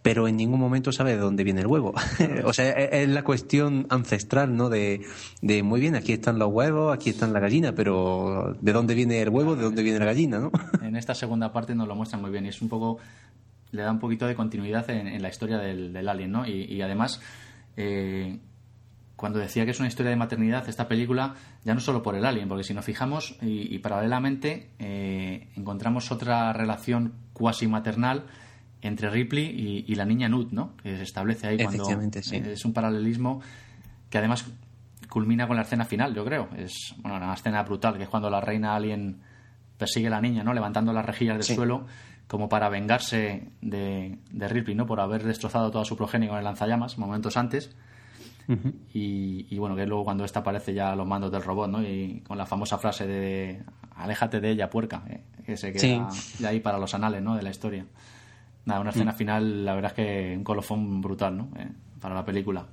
[0.02, 1.94] pero en ningún momento sabe de dónde viene el huevo.
[2.44, 4.68] o sea, es, la cuestión ancestral, ¿no?
[4.68, 5.06] De,
[5.40, 9.22] de, muy bien, aquí están los huevos, aquí están la gallina, pero ¿de dónde viene
[9.22, 10.50] el huevo, de dónde viene la gallina, no?
[10.82, 12.98] en esta segunda parte nos lo muestran muy bien y es un poco,
[13.70, 16.46] le da un poquito de continuidad en, la historia del, alien, ¿no?
[16.46, 17.20] Y, además,
[17.76, 18.40] eh,
[19.14, 22.24] cuando decía que es una historia de maternidad, esta película, ya no solo por el
[22.24, 28.24] alien, porque si nos fijamos y, paralelamente eh, encontramos otra relación cuasi maternal
[28.82, 30.76] entre Ripley y, la niña Nut, ¿no?
[30.82, 33.40] Que se establece ahí cuando es un paralelismo
[34.10, 34.44] que además
[35.08, 36.48] culmina con la escena final, yo creo.
[36.56, 39.20] Es bueno, una escena brutal, que es cuando la reina alien
[39.78, 40.52] persigue a la niña, ¿no?
[40.52, 41.86] Levantando las rejillas del suelo
[42.26, 44.86] como para vengarse de, de, Ripley, ¿no?
[44.86, 47.76] Por haber destrozado toda su progenie con el lanzallamas momentos antes.
[48.94, 51.82] y, bueno, que luego cuando esta aparece ya a los mandos del robot, ¿no?
[51.82, 53.62] Y con la famosa frase de
[53.96, 55.20] aléjate de ella, puerca, ¿eh?
[55.44, 57.36] que se queda ya ahí para los anales, ¿no?
[57.36, 57.86] De la historia.
[58.64, 59.16] Nada, una escena mm.
[59.16, 61.48] final, la verdad es que un colofón brutal, ¿no?
[61.57, 61.68] Eh,
[62.01, 62.66] para la película.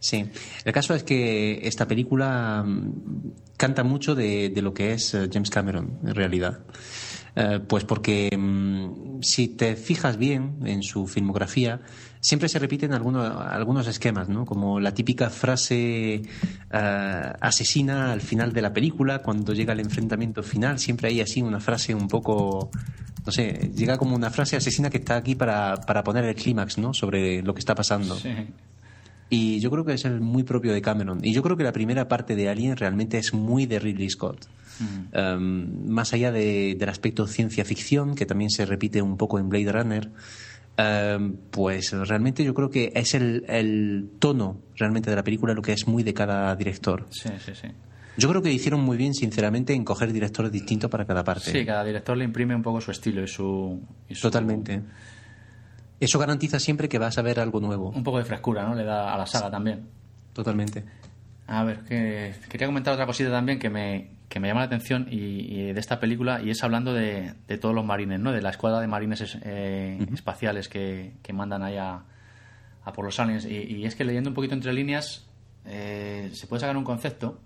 [0.00, 0.24] Sí,
[0.64, 5.50] el caso es que esta película mm, canta mucho de, lo que es eh, James
[5.50, 6.60] Cameron, en realidad.
[7.36, 11.80] Eh, pues porque mm, si te fijas bien en su filmografía,
[12.20, 14.44] siempre se repiten algunos, algunos esquemas, ¿no?
[14.44, 16.22] Como la típica frase
[16.70, 21.60] asesina al final de la película, cuando llega el enfrentamiento final, siempre hay así una
[21.60, 22.70] frase un poco
[23.24, 26.78] no sé, llega como una frase asesina que está aquí para, para poner el clímax,
[26.78, 26.92] ¿no?
[26.92, 28.18] Sobre lo que está pasando.
[29.30, 31.20] Y yo creo que es el muy propio de Cameron.
[31.22, 34.46] Y yo creo que la primera parte de Alien realmente es muy de Ridley Scott.
[34.78, 35.16] Mm.
[35.16, 39.48] Um, más allá de, del aspecto ciencia ficción, que también se repite un poco en
[39.48, 40.10] Blade Runner,
[41.16, 45.62] um, pues realmente yo creo que es el, el tono realmente de la película lo
[45.62, 47.06] que es muy de cada director.
[47.10, 47.68] Sí, sí, sí.
[48.16, 51.50] Yo creo que hicieron muy bien, sinceramente, en coger directores distintos para cada parte.
[51.50, 53.80] Sí, cada director le imprime un poco su estilo y su...
[54.20, 54.82] Totalmente.
[55.98, 57.90] Eso garantiza siempre que vas a ver algo nuevo.
[57.90, 58.74] Un poco de frescura, ¿no?
[58.74, 59.86] Le da a la saga también.
[60.32, 60.84] Totalmente.
[61.46, 65.06] A ver, que quería comentar otra cosita también que me, que me llama la atención
[65.10, 68.32] y, de esta película y es hablando de, todos los marines, ¿no?
[68.32, 72.02] De la escuadra de marines eh, espaciales que, mandan ahí a,
[72.94, 73.44] por los aliens.
[73.44, 75.26] Y, es que leyendo un poquito entre líneas
[75.66, 77.38] eh, se puede sacar un concepto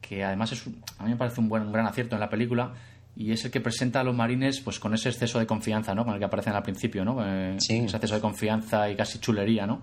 [0.00, 0.66] que además es,
[0.98, 2.72] a mí me parece un, buen, un gran acierto en la película
[3.16, 6.04] y es el que presenta a los marines pues con ese exceso de confianza, ¿no?
[6.04, 7.24] Con el que aparecen al principio, ¿no?
[7.24, 9.82] Eh, ese exceso de confianza y casi chulería, ¿no?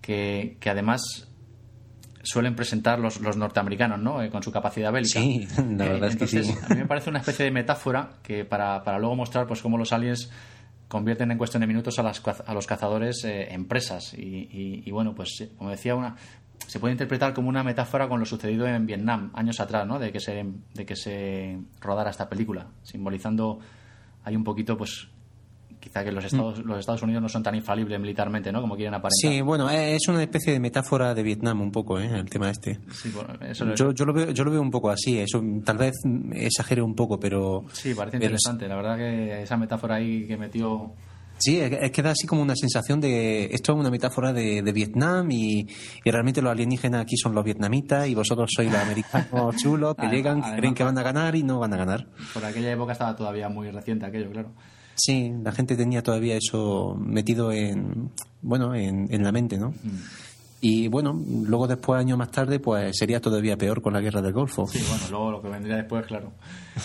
[0.00, 1.26] Que, que además
[2.22, 4.22] suelen presentar los, los norteamericanos, ¿no?
[4.22, 5.20] Eh, con su capacidad bélica.
[5.20, 6.54] Sí, la verdad es que sí.
[6.64, 9.78] A mí me parece una especie de metáfora que para, para luego mostrar pues cómo
[9.78, 10.30] los aliens
[10.88, 14.14] convierten en cuestión de minutos a, las, a los cazadores eh, en presas.
[14.14, 16.16] Y, y, bueno, pues como decía, una,
[16.66, 19.98] se puede interpretar como una metáfora con lo sucedido en Vietnam años atrás, ¿no?
[19.98, 23.58] De que se de que se rodara esta película, simbolizando
[24.24, 25.08] hay un poquito pues
[25.86, 26.26] quizá que los mm.
[26.26, 28.60] Estados, los Estados Unidos no son tan infalibles militarmente, ¿no?
[28.60, 29.32] Como quieren aparentar.
[29.32, 32.10] Sí, bueno, eh, es una especie de metáfora de Vietnam un poco, ¿eh?
[32.12, 32.80] El tema este.
[33.76, 35.94] yo, yo, lo veo, yo lo veo un poco así, eso tal vez
[36.32, 37.64] exagere un poco, pero...
[37.72, 38.66] Sí, parece interesante.
[38.66, 40.92] La verdad que esa metáfora ahí que metió
[41.38, 45.30] Sí, es que da así como una sensación de esto es una metáfora de, Vietnam
[45.30, 45.66] y,
[46.04, 50.42] realmente los alienígenas aquí son los vietnamitas y vosotros sois los americanos chulos que llegan,
[50.42, 52.06] que creen que van a ganar y no van a ganar.
[52.32, 54.52] Por aquella época estaba todavía muy reciente aquello, claro.
[54.94, 59.70] Sí, la gente tenía todavía eso metido en, bueno, en, la mente, ¿no?
[59.70, 60.00] Mm.
[60.62, 61.12] Y bueno,
[61.44, 64.66] luego después, años más tarde, pues sería todavía peor con la guerra del Golfo.
[64.66, 66.32] Sí, bueno, luego lo que vendría después, claro.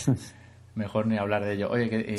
[0.75, 1.69] Mejor ni hablar de ello.
[1.69, 2.15] Oye,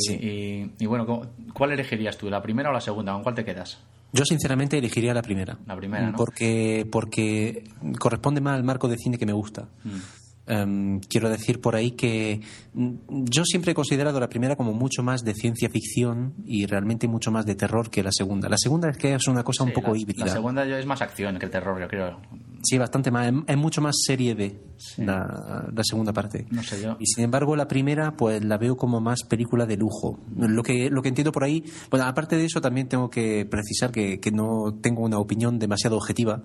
[0.78, 1.06] y, bueno,
[1.54, 3.12] ¿cuál elegirías tú, la primera o la segunda?
[3.12, 3.78] ¿Con cuál te quedas?
[4.12, 5.56] Yo sinceramente elegiría la primera.
[5.66, 6.18] La primera, ¿no?
[6.18, 7.64] Porque, porque
[7.98, 9.68] corresponde más al marco de cine que me gusta.
[9.84, 10.21] Mm.
[10.44, 12.40] Em, quiero decir por ahí que
[12.74, 17.06] mm, yo siempre he considerado la primera como mucho más de ciencia ficción y realmente
[17.06, 18.48] mucho más de terror que la segunda.
[18.48, 20.26] La segunda es que es una cosa un poco híbrida.
[20.26, 22.20] La segunda es más acción que el terror, yo creo.
[22.64, 23.32] Sí, bastante más.
[23.46, 24.60] Es, mucho más serie B
[24.98, 26.46] la, segunda parte.
[26.50, 26.96] No sé yo.
[26.98, 30.20] Y sin embargo, la primera, pues la veo como más película de lujo.
[30.36, 33.90] Lo que, lo que entiendo por ahí, bueno, aparte de eso, también tengo que precisar
[33.90, 36.42] que, que no tengo una opinión demasiado objetiva,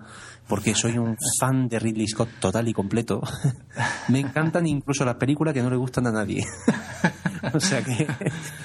[0.48, 3.20] porque soy un fan de Ridley Scott total y completo.
[4.08, 6.44] Me encantan incluso las películas que no le gustan a nadie.
[7.54, 8.06] o sea que,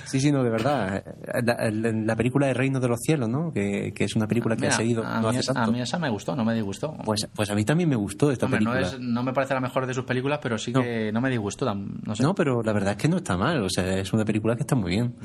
[0.06, 1.04] sí, sí, no, de verdad.
[1.44, 3.52] La, película de Reino de los Cielos, ¿no?
[3.52, 6.36] Que, que es una película que ha seguido a, mí, a mí esa me gustó,
[6.36, 6.96] no me disgustó.
[7.04, 8.80] Pues, pues a mí también me gustó esta película.
[8.80, 11.30] No, es, no me parece la mejor de sus películas, pero sí que no me
[11.30, 11.74] disgustó.
[11.74, 12.24] No, sé.
[12.24, 13.62] no, pero la verdad es que no está mal.
[13.64, 15.16] O sea, es una película que está muy bien.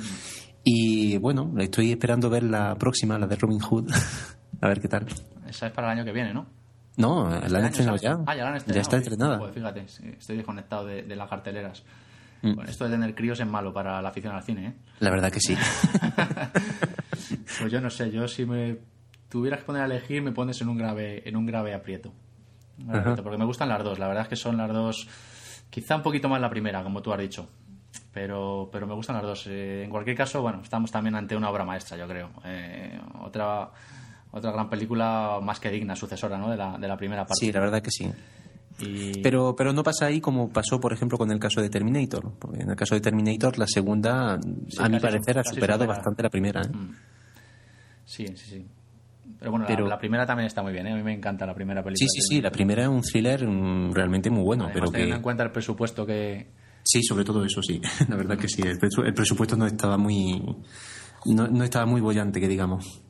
[0.64, 3.90] Y bueno, estoy esperando ver la próxima, la de Robin Hood.
[4.60, 5.06] a ver qué tal.
[5.46, 6.57] Esa es para el año que viene, ¿no?
[6.98, 8.18] No, la han estrenado ya.
[8.26, 8.74] Ah, ya la han estrenado.
[8.74, 9.38] Ya está estrenada.
[9.38, 9.86] Pues fíjate,
[10.18, 11.82] estoy desconectado de, de las carteleras.
[12.42, 12.60] Mm.
[12.68, 14.72] esto de tener críos es malo para la afición al cine, ¿eh?
[15.00, 15.56] La verdad que sí.
[17.58, 18.78] Pues yo no sé, yo si me
[19.28, 22.12] tuvieras que poner a elegir me pones en un grave, en un grave aprieto.
[23.22, 25.08] porque me gustan las dos, la verdad es que son las dos,
[25.70, 27.48] quizá un poquito más la primera, como tú has dicho.
[28.12, 29.46] Pero, pero me gustan las dos.
[29.48, 32.30] Eh, en cualquier caso, bueno, estamos también ante una obra maestra, yo creo.
[32.44, 33.70] Eh, otra,
[34.30, 36.50] otra gran película más que digna, sucesora ¿no?
[36.50, 37.46] de, la, de la primera parte.
[37.46, 38.10] Sí, la verdad que sí.
[39.22, 42.32] Pero, pero no pasa ahí como pasó, por ejemplo, con el caso de Terminator.
[42.38, 46.30] Porque en el caso de Terminator, la segunda, a mi parecer, ha superado bastante la
[46.30, 46.62] primera.
[46.62, 46.68] ¿eh?
[46.68, 46.94] Mm.
[48.04, 48.66] Sí, sí, sí.
[49.38, 50.92] Pero bueno, La, primera también está muy bien, ¿eh?
[50.92, 52.08] a mí me encanta la primera película.
[52.10, 54.68] Sí, sí, sí, la primera es un thriller mm, realmente muy bueno.
[54.72, 56.48] pero teniendo en cuenta el presupuesto que.
[56.82, 57.80] Sí, sobre todo eso, sí.
[58.08, 58.62] La verdad que sí.
[58.62, 60.42] El, presupuesto no estaba muy.
[61.26, 63.07] No, no estaba muy bollante, que digamos.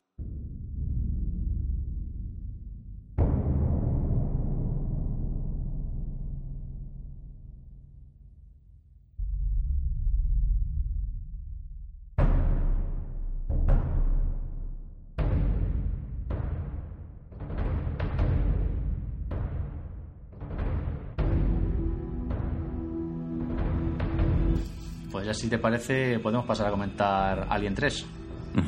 [25.49, 28.07] Si te parece, podemos pasar a comentar Alien 3.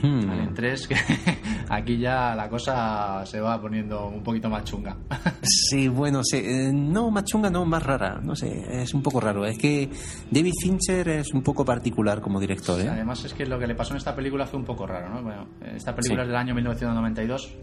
[0.03, 0.97] Alien 3, que
[1.69, 4.97] aquí ya la cosa se va poniendo un poquito más chunga.
[5.43, 9.21] sí, bueno, sí, eh, no más chunga, no más rara, no sé, es un poco
[9.21, 9.45] raro.
[9.45, 9.91] Es que
[10.31, 12.81] David Fincher es un poco particular como director.
[12.81, 12.89] ¿eh?
[12.89, 15.23] además es que lo que le pasó en esta película fue un poco raro, ¿no?
[15.23, 17.57] Bueno, esta película es del año 1992,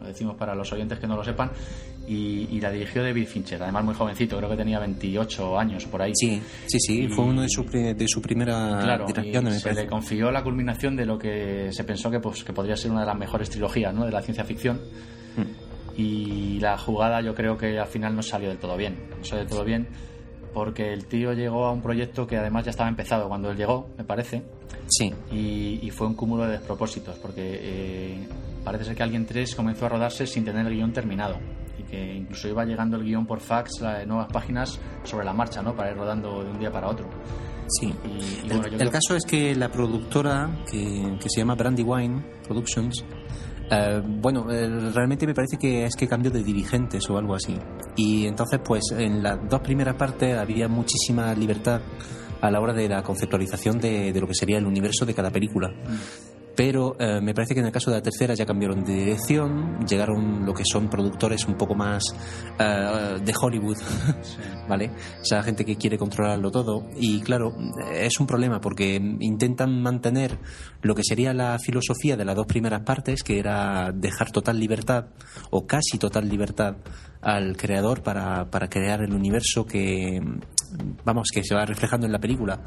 [0.00, 1.50] lo decimos para los oyentes que no lo sepan,
[2.06, 6.12] y, la dirigió David Fincher, además muy jovencito, creo que tenía 28 años por ahí.
[6.14, 9.06] Sí, sí, sí, fue uno de su, de su primera claro,
[9.52, 12.90] se le confió la culminación de lo que se pensó que, pues, que podría ser
[12.90, 14.04] una de las mejores trilogías ¿no?
[14.04, 14.80] de la ciencia ficción.
[15.36, 16.00] Mm.
[16.00, 18.96] Y la jugada yo creo que al final no salió del todo bien.
[19.18, 19.86] No salió del todo bien
[20.52, 23.88] porque el tío llegó a un proyecto que además ya estaba empezado cuando él llegó,
[23.96, 24.42] me parece.
[24.88, 25.12] Sí.
[25.32, 28.28] Y, fue un cúmulo de despropósitos, porque eh,
[28.64, 31.38] parece ser que Alguien 3 comenzó a rodarse sin tener el guion terminado
[31.78, 35.62] y que incluso iba llegando el guion por fax a nuevas páginas sobre la marcha,
[35.62, 35.74] ¿no?
[35.74, 37.08] Para ir rodando de un día para otro.
[37.68, 37.94] Sí.
[38.78, 43.04] el, caso es que la productora, que, que se llama Brandywine Productions,
[43.70, 47.56] eh, bueno, eh, realmente me parece que es que cambió de dirigentes o algo así.
[47.96, 51.80] Y entonces, pues en las dos primeras partes había muchísima libertad
[52.40, 55.72] a la hora de la conceptualización de, lo que sería el universo de cada película.
[56.56, 59.78] Pero eh, me parece que en el caso de la tercera ya cambiaron de dirección,
[59.86, 62.02] llegaron lo que son productores un poco más
[62.58, 63.78] eh, de Hollywood,
[64.68, 64.90] ¿vale?
[65.20, 67.54] O sea, gente que quiere controlarlo todo y claro,
[67.94, 70.38] es un problema porque intentan mantener
[70.82, 75.06] lo que sería la filosofía de las dos primeras partes, que era dejar total libertad
[75.50, 76.76] o casi total libertad
[77.22, 80.20] al creador para, para crear el universo que
[81.04, 82.60] vamos que se va reflejando en la película.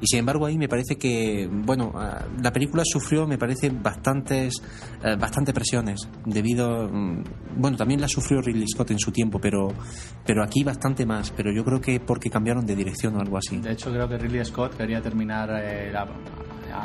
[0.00, 4.62] Y sin embargo ahí me parece que bueno ah, la película sufrió me parece bastantes
[5.04, 7.24] eh, bastantes presiones debido mm,
[7.56, 9.68] bueno también la sufrió Ridley Scott en su tiempo pero
[10.24, 13.58] pero aquí bastante más pero yo creo que porque cambiaron de dirección o algo así.
[13.58, 15.92] De hecho creo que Ridley Scott quería terminar eh,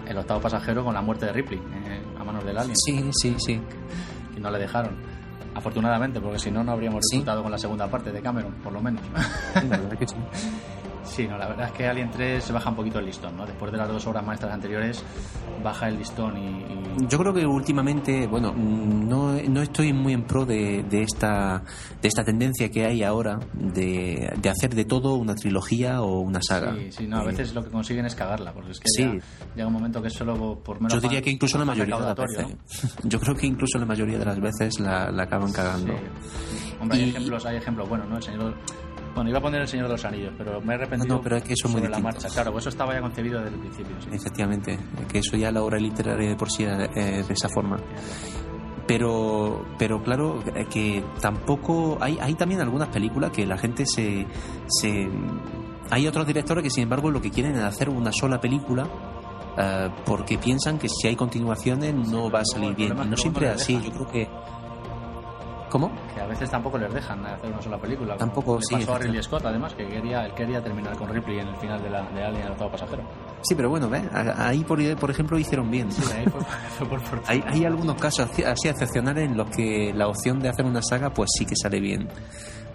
[0.07, 2.75] el octavo pasajero con la muerte de Ripley eh, a manos del alien.
[2.75, 3.61] Sí sí sí.
[4.35, 5.14] Y no le dejaron
[5.55, 8.81] Afortunadamente, porque si no, no habríamos resultado con la segunda parte de Cameron, por lo
[8.81, 9.01] menos.
[9.53, 9.67] Sí,
[11.27, 13.45] no, la verdad es que Alien 3 se baja un poquito el listón, ¿no?
[13.45, 15.03] Después de las dos obras maestras anteriores,
[15.63, 17.07] baja el listón y...
[17.07, 21.61] Yo creo que últimamente, bueno, no, no estoy muy en pro de, de, esta,
[22.01, 26.39] de esta tendencia que hay ahora de, de, hacer de todo una trilogía o una
[26.41, 26.73] saga.
[26.75, 29.21] Sí, sí, no, a veces lo que consiguen es cagarla, porque es que
[29.55, 30.93] llega un momento que es solo por menos...
[30.93, 32.95] Yo diría que incluso la mayoría de las veces...
[33.03, 35.93] Yo creo que incluso la mayoría de las veces la, la acaban cagando.
[36.79, 38.17] Hombre, hay ejemplos, hay ejemplos, bueno, ¿no?
[38.17, 38.55] El señor
[39.15, 41.37] bueno, iba a poner El Señor de los Anillos, pero me he arrepentido no, pero
[41.37, 42.27] es que eso sobre la marcha.
[42.27, 43.95] Claro, pues eso estaba ya concebido desde el principio.
[44.11, 47.77] Efectivamente, que eso ya la obra literaria de por sí es de esa forma.
[48.87, 51.97] Pero, pero claro, que tampoco.
[52.01, 54.27] Hay, hay también algunas películas que la gente se,
[54.67, 55.09] se.
[55.89, 58.87] Hay otros directores que, sin embargo, lo que quieren es hacer una sola película
[59.57, 62.93] eh, porque piensan que si hay continuaciones no va a salir bien.
[62.97, 63.79] Y no siempre es así.
[63.81, 64.29] Yo creo que
[65.75, 65.91] ¿Cómo?
[66.13, 68.15] Que a veces tampoco les dejan hacer una sola película.
[68.15, 68.75] Tampoco, sí.
[68.75, 71.83] Pasó a Ridley Scott, además, que quería, él quería terminar con Ripley en el final
[71.83, 73.03] de, la, de Alien, el octavo pasajero.
[73.41, 73.89] Sí, pero bueno,
[74.37, 75.91] ahí por, por ejemplo hicieron bien.
[75.91, 76.23] Sí, ahí
[76.77, 80.63] fue, por hay, hay algunos casos así excepcionales en los que la opción de hacer
[80.63, 82.07] una saga pues sí que sale bien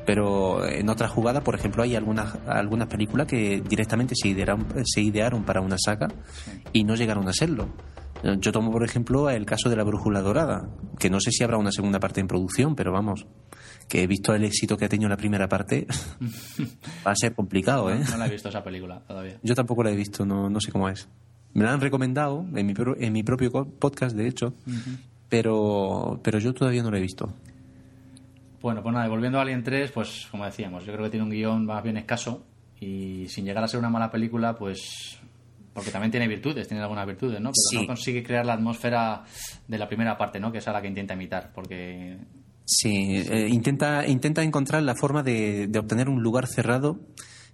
[0.05, 5.01] pero en otras jugadas, por ejemplo, hay algunas algunas películas que directamente se idearon, se
[5.01, 6.09] idearon para una saga
[6.73, 7.69] y no llegaron a serlo.
[8.23, 10.69] Yo tomo, por ejemplo, el caso de la brújula dorada,
[10.99, 13.27] que no sé si habrá una segunda parte en producción, pero vamos,
[13.89, 15.87] que he visto el éxito que ha tenido la primera parte,
[17.07, 18.01] va a ser complicado, ¿eh?
[18.11, 19.39] No, la he visto esa película todavía.
[19.43, 21.09] Yo tampoco la he visto, no, no sé cómo es.
[21.53, 24.55] Me la han recomendado en mi, en mi propio podcast, de hecho,
[25.29, 27.35] pero, pero yo todavía no lo he visto.
[28.61, 31.31] Bueno, pues nada, volviendo a Alien 3, pues como decíamos, yo creo que tiene un
[31.31, 32.45] guion más bien escaso
[32.79, 35.20] y sin llegar a ser una mala película, pues
[35.73, 37.51] porque también tiene virtudes, tiene algunas virtudes, ¿no?
[37.71, 39.25] Pero no consigue crear la atmósfera
[39.67, 40.51] de la primera parte, ¿no?
[40.51, 42.19] Que es a la que intenta imitar, porque...
[42.65, 47.01] Sí, eh, intenta, intenta encontrar la forma de, obtener un lugar cerrado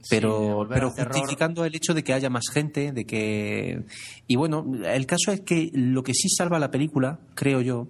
[0.09, 3.83] pero, pero justificando el hecho de que haya más gente, de que...
[4.27, 7.89] Y bueno, el caso es que lo que sí salva la película, creo yo,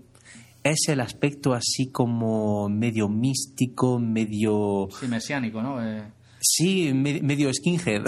[0.62, 4.88] es el aspecto así como medio místico, medio...
[4.98, 5.84] Sí, mesiánico, ¿no?
[5.84, 6.02] Eh,
[6.46, 8.02] sí, medio skinhead.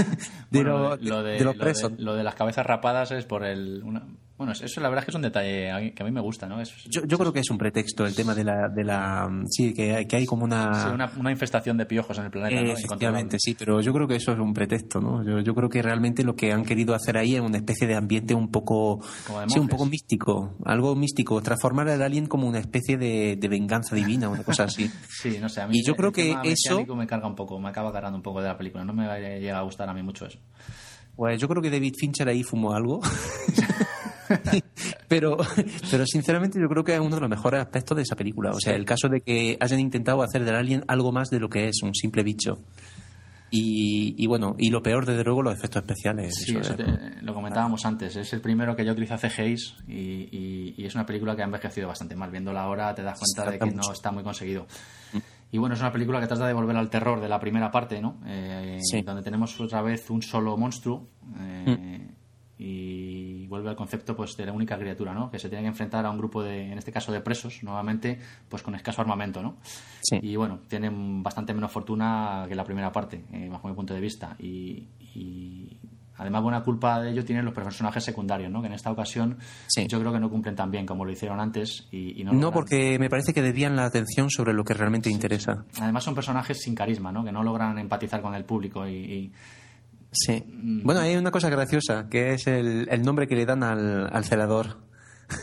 [0.50, 1.22] de, lo, de, lo,
[2.14, 3.82] de, las cabezas rapadas es por el...
[4.36, 6.60] Bueno, eso la verdad es que es un detalle que a mí me gusta, ¿no?
[6.90, 8.68] yo, creo que es un pretexto el tema de la...
[8.68, 10.92] De la sí, que hay, que hay como una...
[11.16, 11.30] una...
[11.30, 12.72] infestación de piojos en el planeta, ¿no?
[12.72, 15.24] Efectivamente, sí, pero yo creo que eso es un pretexto, ¿no?
[15.24, 17.94] Yo, yo, creo que realmente lo que han querido hacer ahí es una especie de
[17.94, 19.00] ambiente un poco...
[19.46, 24.28] Sí, un poco místico, algo místico, transformar al alien como una especie de, venganza divina,
[24.28, 24.90] una cosa así.
[25.08, 26.84] sí, no sé, a mí y yo creo que eso...
[26.96, 29.06] me carga un poco, me acaba cargando un poco de la película, no me
[29.38, 30.40] llega a gustar a mí mucho eso.
[31.14, 33.00] Pues yo creo que David Fincher ahí fumó algo.
[35.08, 35.36] pero,
[35.90, 38.50] pero sinceramente yo creo que es uno de los mejores aspectos de esa película.
[38.50, 41.48] O sea, el caso de que hayan intentado hacer del alien algo más de lo
[41.48, 42.58] que es un simple bicho.
[43.56, 46.34] Y, bueno, y lo peor, desde luego, los efectos especiales.
[46.34, 46.58] Sí,
[47.20, 48.16] lo comentábamos antes.
[48.16, 51.86] Es el primero que ya utiliza CGIs y, y, es una película que ha envejecido
[51.86, 52.32] bastante mal.
[52.32, 54.66] Viéndola ahora te das cuenta de que no está muy conseguido.
[55.12, 55.18] Mm.
[55.52, 58.00] Y bueno, es una película que trata de volver al terror de la primera parte,
[58.00, 58.18] ¿no?
[58.26, 61.06] Eh, donde tenemos otra vez un solo monstruo.
[61.38, 62.13] Eh, mm
[62.56, 65.30] y vuelve al concepto pues de la única criatura ¿no?
[65.30, 68.18] que se tiene que enfrentar a un grupo de en este caso de presos nuevamente
[68.48, 69.56] pues con escaso armamento ¿no?
[70.22, 74.00] y bueno tienen bastante menos fortuna que la primera parte eh, bajo mi punto de
[74.00, 74.86] vista y,
[76.16, 78.60] además buena culpa de ello tienen los personajes secundarios ¿no?
[78.60, 79.36] que en esta ocasión
[79.88, 83.00] yo creo que no cumplen tan bien como lo hicieron antes y, no, no porque
[83.00, 86.76] me parece que debían la atención sobre lo que realmente interesa además son personajes sin
[86.76, 87.24] carisma ¿no?
[87.24, 89.32] que no logran empatizar con el público y
[90.14, 90.42] Sí.
[90.46, 90.82] Mm.
[90.84, 94.24] Bueno, hay una cosa graciosa, que es el, el nombre que le dan al, al
[94.24, 94.78] celador.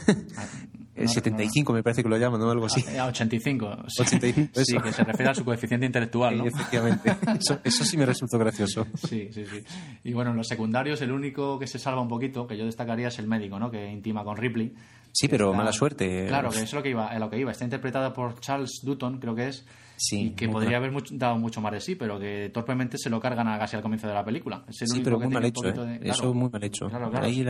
[0.07, 0.45] Ah,
[0.95, 2.49] el 75 me parece que lo llaman, ¿no?
[2.49, 2.83] Algo así.
[2.97, 3.77] Ah, 85.
[3.99, 6.45] 85 sí, que se refiere a su coeficiente intelectual, ¿no?
[6.45, 7.15] efectivamente.
[7.39, 8.85] Eso, eso, sí me resultó gracioso.
[9.07, 9.63] Sí, sí, sí.
[10.03, 13.07] Y bueno, en los secundarios, el único que se salva un poquito, que yo destacaría,
[13.07, 13.71] es el médico, ¿no?
[13.71, 14.73] Que intima con Ripley.
[15.13, 16.25] Sí, pero mala suerte.
[16.27, 17.51] Claro, que eso es lo que iba, lo que iba.
[17.51, 19.65] Está interpretado por Charles Dutton, creo que es.
[19.97, 23.19] Sí, y que podría haber dado mucho más de sí, pero que torpemente se lo
[23.19, 24.63] cargan a casi al comienzo de la película.
[24.67, 25.67] Es el sí, pero muy mal hecho.
[25.67, 25.99] ¿eh?
[26.01, 26.89] Eso es muy mal hecho.
[27.21, 27.45] Ahí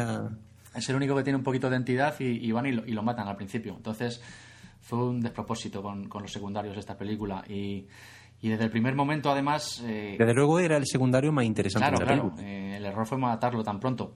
[0.76, 3.38] Es el único que tiene un poquito de entidad y, van y lo, matan al
[3.38, 3.76] principio.
[3.78, 4.22] Entonces
[4.82, 7.43] fue un despropósito con, los secundarios de esta película.
[7.47, 7.88] Y,
[8.50, 9.84] desde el primer momento, además.
[9.86, 13.64] Eh, desde luego era el secundario más interesante claro, Claro, eh, el error fue matarlo
[13.64, 14.16] tan pronto.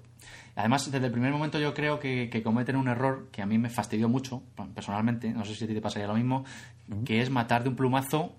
[0.55, 3.69] Además, desde el primer momento yo creo que, cometen un error que a mí me
[3.69, 4.41] fastidió mucho,
[4.73, 6.45] personalmente, no sé si a ti te pasaría lo mismo,
[7.05, 8.35] que es matar de un plumazo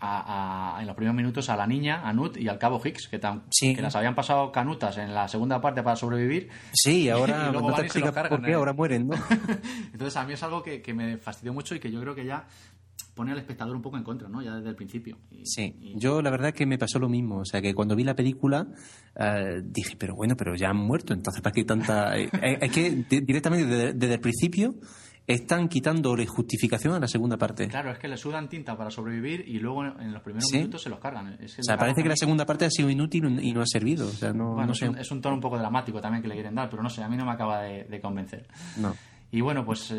[0.00, 3.82] en los primeros minutos a la niña, a Nut y al cabo Hicks, que, que
[3.82, 6.48] las habían pasado canutas en la segunda parte para sobrevivir.
[6.72, 7.88] Sí, ahora no te
[8.28, 8.54] por qué, ¿eh?
[8.54, 9.16] ahora mueren, ¿no?
[9.92, 12.46] Entonces a mí es algo que, me fastidió mucho y que yo creo que ya
[13.18, 14.40] pone al espectador un poco en contra, ¿no?
[14.40, 15.18] Ya desde el principio.
[15.42, 17.38] sí, yo la verdad que me pasó lo mismo.
[17.38, 18.68] O sea, que cuando vi la película
[19.16, 22.16] eh, dije, pero bueno, pero ya han muerto, entonces ¿para qué tanta...?
[22.16, 22.90] Eh, eh, es que
[23.20, 24.76] directamente desde, el principio
[25.26, 27.66] están quitándole justificación a la segunda parte.
[27.66, 30.88] Claro, es que le sudan tinta para sobrevivir y luego en los primeros minutos se
[30.88, 31.36] los cargan.
[31.42, 34.06] o sea, parece que la segunda parte ha sido inútil y no ha servido.
[34.06, 36.70] O sea, no, bueno, es, un, tono un poco dramático también que le quieren dar,
[36.70, 38.46] pero no sé, a mí no me acaba de, convencer.
[38.76, 38.94] No.
[39.32, 39.92] Y bueno, pues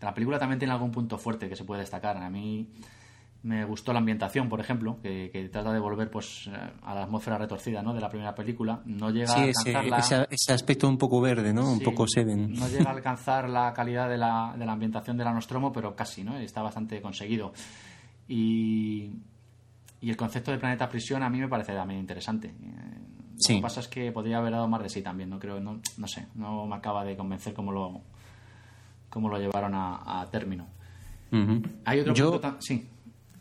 [0.00, 2.16] la película también tiene algún punto fuerte que se puede destacar.
[2.16, 2.68] A mí
[3.42, 6.48] me gustó la ambientación, por ejemplo, que, trata de volver pues
[6.82, 7.94] a la atmósfera retorcida ¿no?
[7.94, 8.82] de la primera película.
[8.84, 9.42] No llega a
[9.78, 11.72] alcanzar ese, aspecto un poco verde, ¿no?
[11.72, 12.52] un poco Seven.
[12.52, 15.96] No llega a alcanzar la calidad de la, de la ambientación de la Nostromo, pero
[15.96, 16.36] casi, ¿no?
[16.38, 17.52] Está bastante conseguido.
[18.28, 19.10] Y,
[20.00, 22.48] y el concepto de planeta prisión a mí me parece también interesante.
[22.48, 23.00] Eh,
[23.48, 25.80] lo que pasa es que podría haber dado más de sí también, no creo, no,
[25.96, 28.02] no sé, no me acaba de convencer como lo,
[29.10, 30.66] cómo lo llevaron a, término.
[31.84, 32.56] Hay otro punto.
[32.60, 32.86] Sí,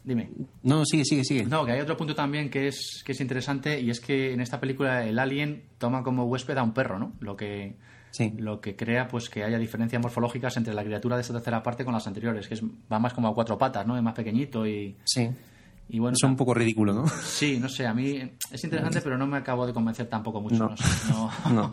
[0.04, 0.30] dime.
[0.64, 1.46] No, sigue, sigue, sigue.
[1.46, 4.42] No, que hay otro punto también que es, que es interesante y es que en
[4.42, 7.14] esta película el alien toma como huésped a un perro, ¿no?
[7.22, 7.78] Lo que.
[8.38, 11.86] Lo que crea pues que haya diferencias morfológicas entre la criatura de esta tercera parte
[11.86, 13.96] con las anteriores, que es, va más como a cuatro patas, ¿no?
[13.96, 14.98] Es más pequeñito y.
[15.06, 15.30] Sí.
[15.92, 17.08] Y bueno, es un poco ridículo, ¿no?
[17.08, 18.22] Sí, no sé, a mí
[18.52, 20.70] es interesante, pero no me acabo de convencer tampoco mucho.
[21.52, 21.72] No,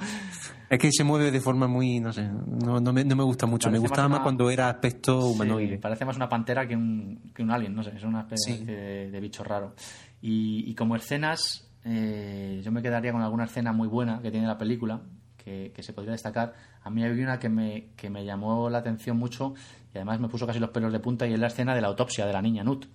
[0.70, 3.46] Es que se mueve de forma muy, no sé, no, no, me, no me gusta
[3.46, 3.70] mucho.
[3.70, 5.78] me gustaba más, cuando era aspecto humanoide.
[5.78, 9.20] parece más una pantera que un, que un alien, no sé, es una especie de,
[9.20, 9.74] bicho raro.
[10.22, 14.46] Y, y como escenas, eh, yo me quedaría con alguna escena muy buena que tiene
[14.46, 15.02] la película,
[15.46, 19.16] que, se podría destacar, a mí hay una que me, que me llamó la atención
[19.16, 19.54] mucho
[19.94, 21.88] y además me puso casi los pelos de punta y es la escena de la
[21.88, 22.86] autopsia de la niña Nut.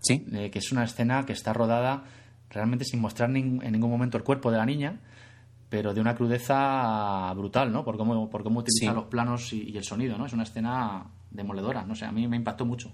[0.00, 0.26] Sí.
[0.32, 2.04] Eh, que es una escena que está rodada
[2.50, 4.98] realmente sin mostrar en ningún momento el cuerpo de la niña,
[5.68, 7.84] pero de una crudeza brutal, ¿no?
[7.84, 10.26] Por cómo, por cómo utiliza los planos y, y, el sonido, ¿no?
[10.26, 12.92] Es una escena demoledora, no sé, a mí me impactó mucho.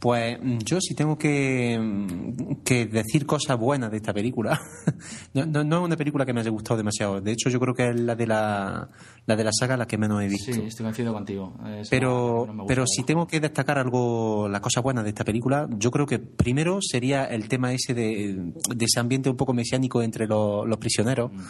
[0.00, 4.58] Pues mm, yo sí tengo que, mm, que decir cosas buenas de esta película.
[5.34, 7.20] no, no, es una película que me haya gustado demasiado.
[7.20, 8.88] De hecho, yo creo que es la de la,
[9.26, 10.54] la de la saga la que menos he visto.
[10.54, 11.54] Sí, estoy coincido contigo.
[11.90, 16.06] pero pero si tengo que destacar algo, la cosa buena de esta película, yo creo
[16.06, 20.66] que primero sería el tema ese de, de ese ambiente un poco mesiánico entre los,
[20.66, 21.30] los prisioneros.
[21.30, 21.40] Mm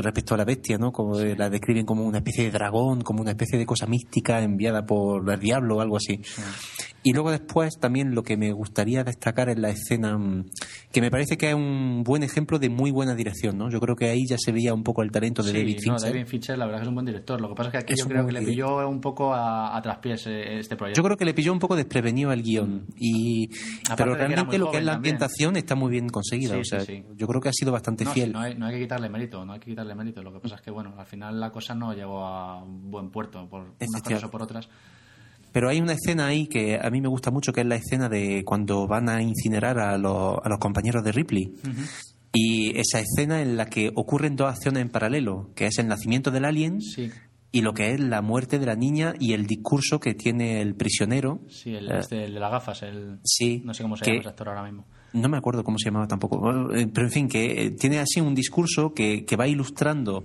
[0.00, 0.92] respecto a la bestia, ¿no?
[0.92, 4.86] Como la describen como una especie de dragón, como una especie de cosa mística enviada
[4.86, 6.20] por el diablo o algo así.
[7.02, 10.46] Y luego después también lo que me gustaría destacar es la escena mm,
[10.90, 13.70] que me parece que es un buen ejemplo de muy buena dirección, ¿no?
[13.70, 15.92] Yo creo que ahí ya se veía un poco el talento de David Fincher.
[15.92, 17.40] No, David Fincher la verdad que es un buen director.
[17.40, 20.26] Lo que pasa es que aquí yo creo que le pilló un poco a, traspiés
[20.26, 20.98] eh, este proyecto.
[20.98, 22.86] Yo creo que le pilló un poco desprevenido el guion.
[22.96, 23.48] Y,
[23.96, 26.56] pero realmente lo que es la ambientación está muy bien conseguida.
[26.56, 28.32] o sea, yo creo que ha sido bastante fiel.
[28.32, 30.22] No hay, no hay que quitarle mérito, no hay que quitarle mérito.
[30.22, 33.48] Lo que pasa es que, bueno, al final la cosa no llegó a buen puerto
[33.48, 34.68] por unas cosas o por otras.
[35.52, 38.08] Pero hay una escena ahí que a mí me gusta mucho, que es la escena
[38.08, 41.54] de cuando van a incinerar a, los, a los compañeros de Ripley.
[42.32, 46.30] Y esa escena en la que ocurren dos acciones en paralelo, que es el nacimiento
[46.30, 46.78] del alien
[47.54, 50.74] y lo que es la muerte de la niña y el discurso que tiene el
[50.74, 51.40] prisionero.
[51.48, 54.28] Sí, el, eh, este, de las gafas, el, sí, no sé cómo se llama ese
[54.30, 54.86] actor ahora mismo.
[55.12, 58.22] No me acuerdo cómo se llamaba tampoco, eh, pero en fin, que eh, tiene así
[58.22, 60.24] un discurso que, que va ilustrando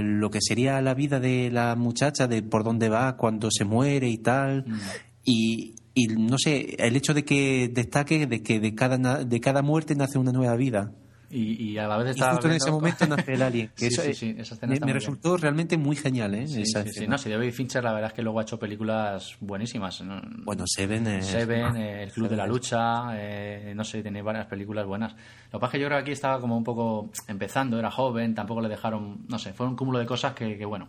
[0.00, 4.08] lo que sería la vida de la muchacha, de por dónde va cuando se muere
[4.08, 4.64] y tal.
[4.66, 4.78] Mm.
[5.24, 9.62] Y, y no sé, el hecho de que destaque de que de cada, de cada
[9.62, 10.92] muerte nace una nueva vida.
[11.34, 12.32] Y, a la vez estaba.
[12.32, 13.70] justo en ese momento nace el alien.
[13.74, 16.46] sí, sí, sí, esa escena me, resultó realmente muy genial, ¿eh?
[16.46, 17.06] Sí, sí, sí.
[17.06, 20.02] No, si David Fincher, la verdad es que luego ha hecho películas buenísimas.
[20.44, 21.06] Bueno, Seven.
[21.06, 21.26] Es...
[21.26, 25.12] Seven, eh, El Club de la Lucha, eh, no sé, tiene varias películas buenas.
[25.52, 27.90] Lo que pasa es que yo creo que aquí estaba como un poco empezando, era
[27.90, 29.24] joven, tampoco le dejaron.
[29.28, 30.88] No sé, fue un cúmulo de cosas que, bueno.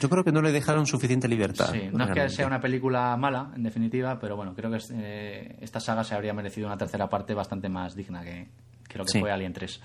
[0.00, 1.70] Yo creo que no le dejaron suficiente libertad.
[1.72, 5.56] Sí, no es que sea una película mala, en definitiva, pero bueno, creo que eh,
[5.60, 8.48] esta saga se habría merecido una tercera parte bastante más digna que,
[8.96, 9.80] que lo que fue Alien 3.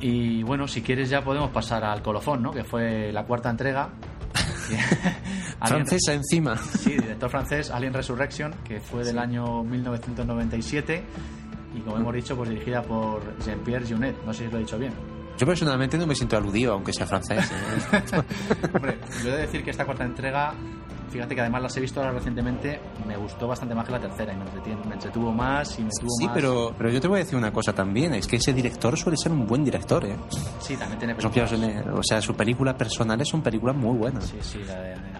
[0.00, 2.50] Y bueno, si quieres ya podemos pasar al colofón, ¿no?
[2.50, 3.90] Que fue la cuarta entrega.
[5.64, 6.56] Francesa encima.
[6.56, 11.04] Sí, director francés, Alien Resurrection, que fue del año 1997
[11.74, 14.16] y como hemos dicho, pues dirigida por Jean-Pierre Junet.
[14.24, 14.92] No sé si lo he dicho bien.
[15.38, 17.50] Yo personalmente no me siento aludido, aunque sea francés.
[17.50, 18.02] ¿eh?
[18.74, 20.54] Hombre, yo he de decir que esta cuarta entrega
[21.12, 24.32] fíjate que además las he visto ahora recientemente, me gustó bastante más que la tercera
[24.32, 27.22] y me, me entretuvo más y me tuvo sí, pero, pero yo te voy a
[27.24, 30.16] decir una cosa también, es que ese director suele ser un buen director, ¿eh?
[30.58, 31.52] Sí, también tiene películas.
[31.92, 34.24] O sea, sus películas personales son películas muy buenas.
[34.24, 34.60] Sí, sí,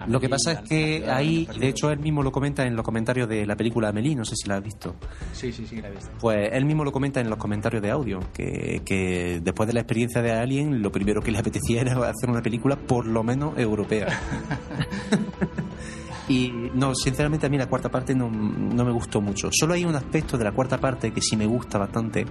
[0.07, 3.29] Lo que pasa es que ahí, de hecho, él mismo lo comenta en los comentarios
[3.29, 4.95] de la película Amelie, no sé si la has visto.
[5.31, 6.09] Sí, sí, sí, la he visto.
[6.19, 9.81] Pues él mismo lo comenta en los comentarios de audio, que, que después de la
[9.81, 13.57] experiencia de Alien, lo primero que le apetecía era hacer una película por lo menos
[13.57, 14.07] europea.
[16.27, 19.49] Y no, sinceramente a mí la cuarta parte no, no, me gustó mucho.
[19.51, 22.25] Solo hay un aspecto de la cuarta parte que sí me gusta bastante,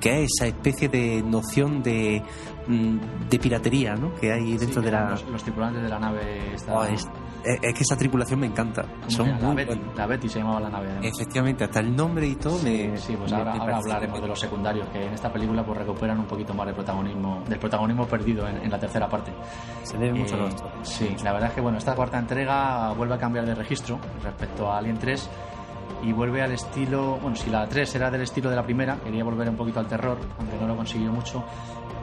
[0.00, 2.22] que es esa especie de noción de,
[2.68, 4.14] mm, de piratería ¿no?
[4.14, 5.18] que hay dentro de la...
[5.30, 6.94] Los, tripulantes de la nave estaban...
[6.94, 7.08] Es,
[7.42, 8.84] que esa tripulación me encanta.
[9.08, 10.88] Son la, Betty, la, Betty, se llamaba la nave.
[11.02, 12.96] Efectivamente, hasta el nombre y todo me.
[12.96, 16.54] Sí, pues ahora, hablaremos de los secundarios, que en esta película pues recuperan un poquito
[16.54, 19.32] más del protagonismo, del protagonismo perdido en, la tercera parte.
[19.82, 20.50] Se debe mucho eh,
[20.82, 24.70] Sí, la verdad es que bueno, esta cuarta entrega vuelve a cambiar de registro respecto
[24.70, 25.30] a Alien 3
[26.02, 29.22] y vuelve al estilo, bueno, si la 3 era del estilo de la primera, quería
[29.22, 31.44] volver un poquito al terror, aunque no lo consiguió mucho,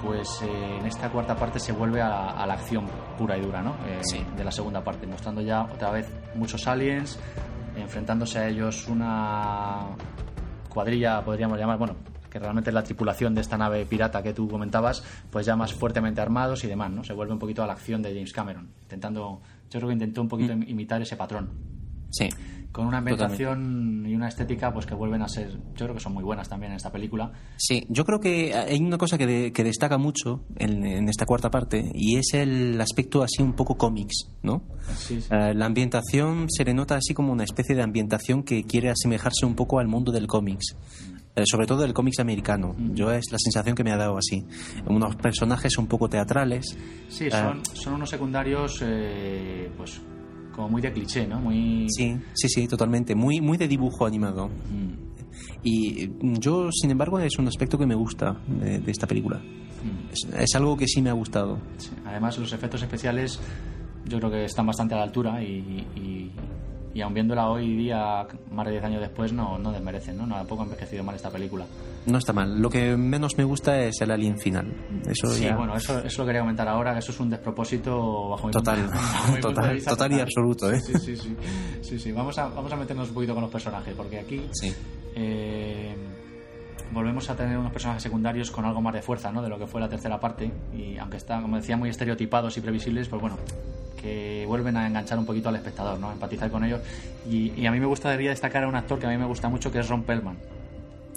[0.04, 2.86] pues eh, en esta cuarta parte se vuelve a, la acción
[3.18, 3.76] pura y dura, ¿no?
[3.86, 4.00] Eh,
[4.38, 7.20] de la segunda parte, mostrando ya otra vez muchos aliens,
[7.76, 9.88] enfrentándose a ellos una
[10.70, 11.95] cuadrilla, podríamos llamar, bueno,
[12.30, 15.74] que realmente es la tripulación de esta nave pirata que tú comentabas, pues ya más
[15.74, 17.04] fuertemente armados y demás, ¿no?
[17.04, 20.22] Se vuelve un poquito a la acción de James Cameron, intentando, yo creo que intentó
[20.22, 20.64] un poquito mm.
[20.68, 21.50] imitar ese patrón.
[22.12, 22.30] Sí
[22.72, 26.13] con una ambientación y una estética pues que vuelven a ser, yo creo que son
[26.13, 27.32] muy buenas también en esta película.
[27.57, 31.91] Sí, yo creo que hay una cosa que, que destaca mucho en, esta cuarta parte
[31.93, 34.61] y es el aspecto así un poco cómics, ¿no?
[34.95, 38.89] Sí, eh, la ambientación se le nota así como una especie de ambientación que quiere
[38.89, 40.76] asemejarse un poco al mundo del cómics.
[41.36, 42.76] eh, sobre todo del cómics americano.
[42.93, 44.45] Yo es la sensación que me ha dado así.
[44.86, 46.78] Unos personajes un poco teatrales.
[47.07, 50.01] Sí, son, son unos secundarios, eh, pues,
[50.60, 51.39] como muy de cliché, ¿no?
[51.39, 51.88] Muy...
[51.89, 53.16] Sí, sí, sí, totalmente.
[53.16, 54.49] Muy, muy de dibujo animado.
[55.64, 59.41] Y yo, sin embargo, es un aspecto que me gusta de, esta película.
[60.38, 61.60] Es, algo que sí me ha gustado.
[62.05, 63.39] Además, los efectos especiales
[64.03, 66.30] yo creo que están bastante a la altura y, y,
[67.02, 70.26] aun viéndola hoy día, más de 10 años después, no, no desmerecen, ¿no?
[70.26, 71.66] No ha envejecido mal esta película.
[72.06, 72.60] No está mal.
[72.60, 74.74] Lo que menos me gusta es el alien final.
[75.06, 78.48] Eso sí, bueno, eso, eso lo quería comentar ahora, que eso es un despropósito bajo
[78.48, 78.90] mi total,
[79.28, 80.82] punto, total, total, total, y absoluto, ¿eh?
[80.82, 81.36] Sí, sí, sí.
[81.82, 82.12] sí, sí.
[82.12, 84.42] Vamos, a, vamos a meternos un poquito con los personajes, porque aquí...
[84.52, 84.74] Sí.
[85.16, 85.96] Eh,
[86.92, 89.42] volvemos a tener unos personajes secundarios con algo más de fuerza, ¿no?
[89.42, 90.52] De lo que fue la tercera parte.
[90.76, 93.38] Y aunque están, como decía, muy estereotipados y previsibles, pues bueno,
[94.02, 96.12] que vuelven a enganchar un poquito al espectador, ¿no?
[96.12, 96.82] empatizar con ellos.
[97.30, 99.72] Y, a mí me gustaría destacar a un actor que a mí me gusta mucho,
[99.72, 100.38] que es Ron Perlman.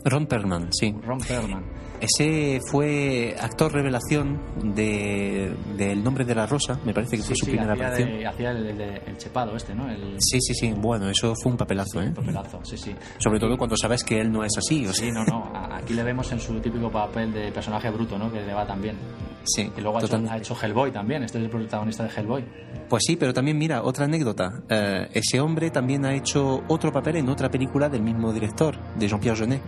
[0.04, 0.94] Ron Perlman, sí.
[1.04, 1.62] Ron Perlman.
[2.02, 4.40] Ese fue actor revelación
[4.74, 8.26] de, El nombre de la rosa, me parece que fue su primera aparición.
[8.26, 9.86] hacía el, chepado este, ¿no?
[10.18, 10.74] Sí, sí, sí.
[10.76, 12.08] Bueno, eso fue un papelazo, ¿eh?
[12.08, 12.92] Un papelazo, sí, sí.
[13.18, 14.84] Sobre todo cuando sabes que él no es así.
[14.84, 15.52] O sí, no, no.
[15.54, 18.32] Aquí le vemos en su típico papel de personaje bruto, ¿no?
[18.32, 18.96] Que le va tan bien.
[19.44, 19.70] Sí.
[19.76, 21.22] Y luego ha hecho, Hellboy también.
[21.22, 22.44] Este es el protagonista de Hellboy.
[22.88, 24.50] Pues sí, pero también mira, otra anécdota.
[24.68, 29.06] Eh, ese hombre también ha hecho otro papel en otra película del mismo director, de
[29.06, 29.62] Jean-Pierre Jeunet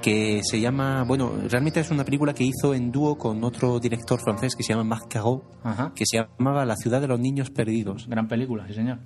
[0.00, 4.20] que se llama, bueno, realmente es una película que hizo en dúo con otro director
[4.20, 5.44] francés que se llama Marc Caro,
[5.94, 8.06] que se llamaba La ciudad de los niños perdidos.
[8.08, 8.98] Gran película, sí señor.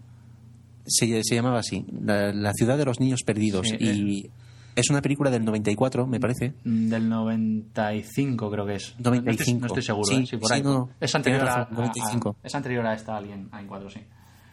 [0.86, 3.72] Se, se llamaba así, la, ciudad de los niños perdidos.
[3.78, 4.30] y eh.
[4.76, 6.54] es una película del 94, me parece.
[6.64, 8.94] Mm, del 95 creo que es.
[8.98, 9.60] 95.
[9.60, 10.38] No estoy, seguro, sí, ¿eh?
[10.38, 10.62] por ahí.
[11.00, 12.36] es, anterior a, 95.
[12.42, 14.00] es anterior a esta Alien A4, sí.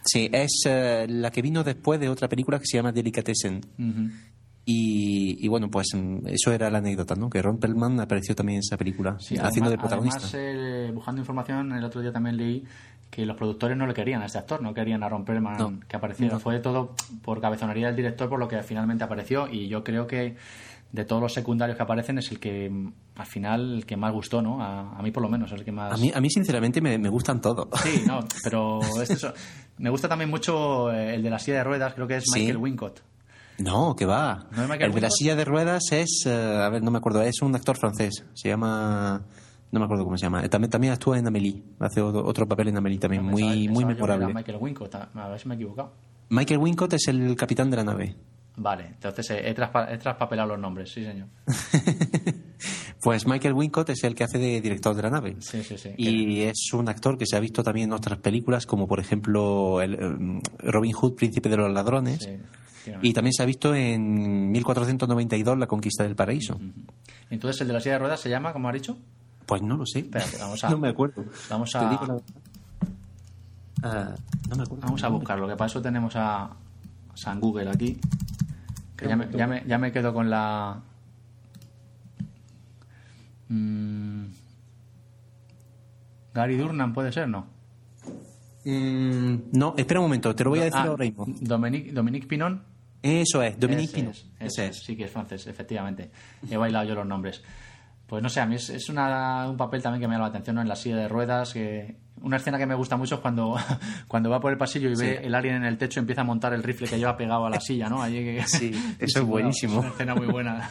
[0.04, 3.62] Sí, es eh, la que vino después de otra película que se llama Delicatessen.
[4.64, 7.30] Y, bueno, pues mm, eso era la anécdota, ¿no?
[7.30, 10.20] Que Ron Perlman apareció también en esa película, haciendo de protagonista.
[10.20, 12.64] Además, eh, buscando información, el otro día también leí
[13.10, 15.98] que los productores no le querían a este actor, no querían a Ron Perlman que
[15.98, 16.40] apareciera.
[16.40, 19.50] Fue todo por cabezonería del director, por lo que finalmente apareció.
[19.52, 20.38] Y yo creo que
[20.92, 24.14] de todos los secundarios que aparecen es el que mm, al final el que más
[24.14, 24.62] gustó, ¿no?
[24.62, 25.94] A, mí por lo menos el que más...
[25.94, 27.68] A mí, a mí sinceramente me, gustan todos.
[27.82, 28.80] Sí, no, pero
[29.78, 32.58] me gusta también mucho eh, el de la silla de ruedas, creo que es Michael
[32.58, 33.02] Wincott.
[33.64, 34.48] No, que va.
[34.80, 37.56] el de la silla de ruedas es, eh, a ver, no me acuerdo, es un
[37.56, 38.26] actor francés.
[38.34, 39.22] Se llama,
[39.72, 40.48] no me acuerdo cómo se llama.
[40.50, 41.64] También, también actúa en Amélie.
[41.80, 44.34] Hace otro, papel en Amélie también, muy, muy memorable.
[44.34, 45.94] Michael Wincott, a ver si me he equivocado.
[46.30, 48.16] Michael Wincott es el capitán de la nave.
[48.56, 51.28] Vale, entonces he, traspapelado los nombres, sí, señor.
[53.02, 55.38] pues Michael Wincott es el que hace de director de la nave.
[55.40, 55.92] Sí, sí, sí.
[55.98, 59.82] Y es un actor que se ha visto también en otras películas, como por ejemplo
[59.82, 62.24] el, eh, Robin Hood, Príncipe de los Ladrones.
[62.24, 62.38] Sí.
[63.02, 66.60] Y también se ha visto en 1492 La Conquista del Paraíso.
[67.30, 68.98] Entonces, ¿el de la silla de ruedas se llama, como ha dicho?
[69.46, 70.10] Pues no lo sé.
[70.40, 71.26] vamos a, no me acuerdo.
[71.50, 71.90] Vamos a,
[73.84, 74.16] ah,
[74.50, 74.86] no me acuerdo.
[74.86, 76.50] Vamos a buscarlo, que para eso tenemos a
[77.16, 78.00] San Google aquí.
[78.96, 80.82] Que ya me, ya, me, ya me quedo con la.
[83.50, 84.26] Mm,
[86.34, 87.46] Gary Durnan puede ser, ¿no?
[88.64, 91.26] Mm, no, espera un momento, te lo voy a decir ah, ahora mismo.
[91.28, 92.71] Dominique, Dominique Pinon.
[93.02, 94.14] Eso es, Dominique Pinon.
[94.40, 94.84] Ese es.
[94.84, 96.12] Sí que es francés, efectivamente.
[96.50, 97.42] He bailado yo los nombres.
[98.06, 100.60] Pues no sé, a mí es, una, un papel también que me llama la atención
[100.60, 101.54] en la silla de ruedas.
[101.54, 103.56] Que, una escena que me gusta mucho es cuando,
[104.08, 106.26] cuando va por el pasillo y ve el alien en el techo y empieza a
[106.26, 108.06] montar el rifle que lleva pegado a la silla, ¿no?
[108.46, 109.80] sí, eso es buenísimo.
[109.80, 110.70] Es una escena muy buena.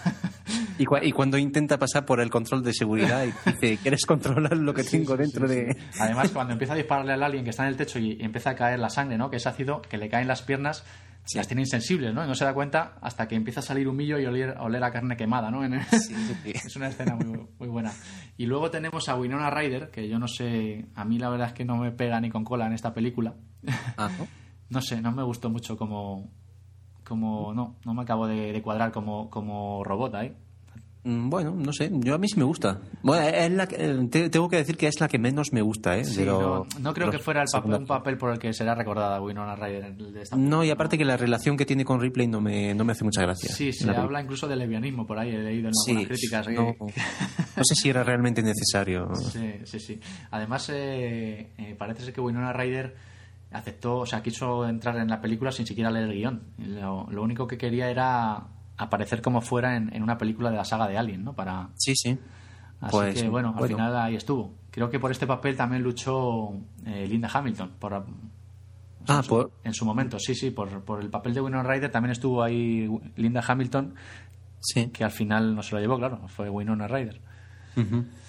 [0.79, 4.73] Y, y, cuando intenta pasar por el control de seguridad y dice, ¿quieres controlar lo
[4.73, 5.77] que tengo dentro de...?
[5.99, 8.55] Además, cuando empieza a dispararle al alien que está en el techo y, empieza a
[8.55, 9.31] caer la sangre, ¿no?
[9.31, 10.85] Que es ácido, que le caen las piernas,
[11.39, 12.25] las tiene insensibles, ¿no?
[12.25, 14.91] Y no se da cuenta hasta que empieza a salir humillo y oler, oler a
[14.91, 15.65] carne quemada, ¿no?
[16.45, 17.93] es una escena muy, muy, buena.
[18.37, 21.53] Y luego tenemos a Winona Ryder, que yo no sé, a mí la verdad es
[21.53, 23.35] que no me pega ni con cola en esta película.
[23.97, 24.11] ¿Ah,
[24.71, 24.81] no?
[24.83, 26.31] sé, no me gustó mucho como...
[27.05, 30.29] como no, no me acabo de, de cuadrar como, como robot ahí.
[30.31, 30.50] Mm,
[31.03, 32.79] bueno, no sé, yo a mí sí me gusta.
[33.03, 36.05] Bueno, es la tengo que decir que es la que menos me gusta, ¿eh?
[36.81, 39.95] no, creo que fuera el papel, un papel por el que será recordada Winona Ryder.
[40.37, 43.05] no, y aparte que la relación que tiene con Ripley no me, no me hace
[43.05, 43.51] mucha gracia.
[43.51, 46.49] Sí, se habla incluso de lesbianismo por ahí, he leído en algunas críticas.
[46.49, 49.15] No, sé si era realmente necesario.
[49.15, 50.01] Sí, sí, sí.
[50.31, 52.95] Además, eh, eh, parece ser que Winona Ryder
[53.53, 56.43] aceptó, o sea, quiso entrar en la película sin siquiera leer el guion.
[56.59, 58.47] lo único que quería era
[58.85, 61.35] aparecer como fuera en, una película de la saga de Alien, ¿no?
[61.35, 61.69] Para...
[61.77, 62.19] Sí, sí.
[62.81, 64.55] Así pues, que bueno, al final ahí estuvo.
[64.71, 66.53] Creo que por este papel también luchó
[66.87, 67.73] eh, Linda Hamilton.
[67.79, 68.05] Por, ah,
[69.07, 70.51] en, su, en su momento, sí, sí.
[70.51, 73.95] Por, por el papel de Winona Ryder también estuvo ahí Linda Hamilton,
[74.61, 74.89] Sí.
[74.89, 77.21] que al final no se lo llevó, claro, fue Winona Ryder.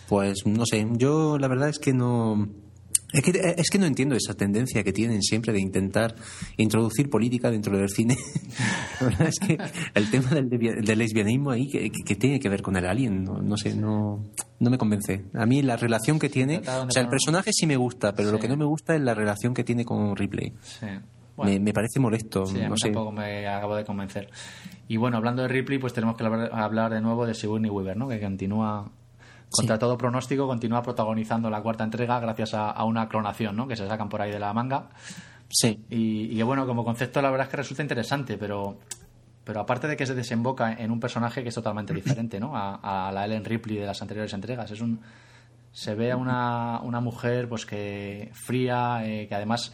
[0.07, 2.47] Pues no sé, yo la verdad es que no.
[3.13, 6.15] Es que, es que no entiendo esa tendencia que tienen siempre de intentar
[6.57, 8.15] introducir política dentro del cine.
[9.01, 9.57] La verdad es que
[9.93, 13.41] el tema del, del lesbianismo ahí, que, que- tiene que ver con el alien, no,
[13.41, 14.23] no sé, no,
[14.59, 15.25] no me convence.
[15.33, 16.59] A mí la relación que tiene.
[16.59, 18.43] O sea, el personaje sí me gusta, pero lo Sí.
[18.43, 20.53] que no me gusta es la relación que tiene con Ripley.
[20.61, 20.85] Sí.
[21.43, 22.89] Me, me parece molesto, Sí, a no mí sé.
[22.89, 24.29] tampoco me acabo de convencer.
[24.87, 28.07] Y bueno, hablando de Ripley, pues tenemos que hablar de nuevo de Sigourney Weaver, ¿no?
[28.07, 28.91] Que continúa,
[29.51, 33.67] contra todo pronóstico, continúa protagonizando la cuarta entrega gracias a, a una clonación, ¿no?
[33.67, 34.89] Que se sacan por ahí de la manga.
[35.49, 35.83] Sí.
[35.89, 38.77] Y, y que, bueno, como concepto la verdad es que resulta interesante, pero,
[39.43, 42.55] pero aparte de que se desemboca en un personaje que es totalmente diferente, ¿no?
[42.55, 44.71] A, a la Ellen Ripley de las anteriores entregas.
[44.71, 45.01] Es un
[45.73, 49.71] se ve a una, una mujer pues que fría, eh, que además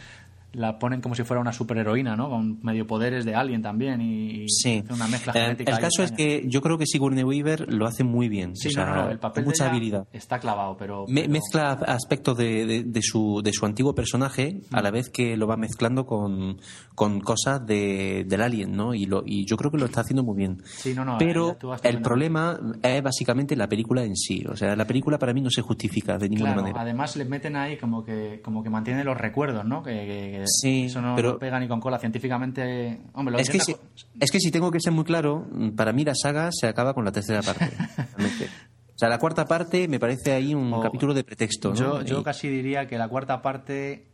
[0.54, 2.30] la ponen como si fuera una superheroína, ¿no?
[2.30, 4.84] Con medio poderes de alien también y, Sí.
[4.90, 5.72] una mezcla Eh, genética.
[5.74, 8.56] el caso es que yo creo que Sigourney Weaver lo hace muy bien.
[8.56, 10.08] Sí, o sea, no, no, no, el papel mucha de ella habilidad.
[10.12, 14.62] está clavado, pero, Me- pero- mezcla aspectos de, de- de su, de su antiguo personaje
[14.72, 14.84] a Mm.
[14.84, 16.58] la vez que lo va mezclando con,
[16.96, 18.94] con cosas de, del alien, ¿no?
[18.96, 20.58] Y, lo, y yo creo que lo está haciendo muy bien.
[20.66, 24.44] Sí, no, no, Pero el problema es básicamente la película en sí.
[24.50, 26.82] O sea, la película para mí no se justifica de ninguna Claro, manera.
[26.82, 29.84] además les meten ahí como que como que mantiene los recuerdos, ¿no?
[29.84, 33.02] Que, que- que Sí, eso no, pero- no pega ni con cola científicamente.
[33.14, 33.76] Hombre, lo Es que, si,
[34.20, 37.06] es que si tengo que ser muy claro, para mí la saga se acaba con
[37.06, 37.70] la tercera parte.
[38.96, 41.70] O sea, la cuarta parte me parece ahí un capítulo de pretexto.
[41.70, 41.76] ¿no?
[41.76, 44.08] Yo, yo Y- casi diría que la cuarta parte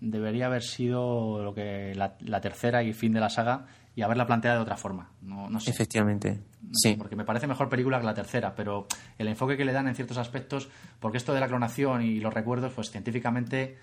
[0.00, 4.26] debería haber sido lo que la, la tercera y fin de la saga y haberla
[4.26, 5.10] planteado de otra forma.
[5.20, 5.70] No, no sé.
[5.70, 6.40] Efectivamente.
[6.62, 6.94] No sé, Sí.
[6.96, 8.86] Porque me parece mejor película que la tercera, pero
[9.18, 10.70] el enfoque que le dan en ciertos aspectos,
[11.00, 13.76] porque esto de la clonación y los recuerdos, pues científicamente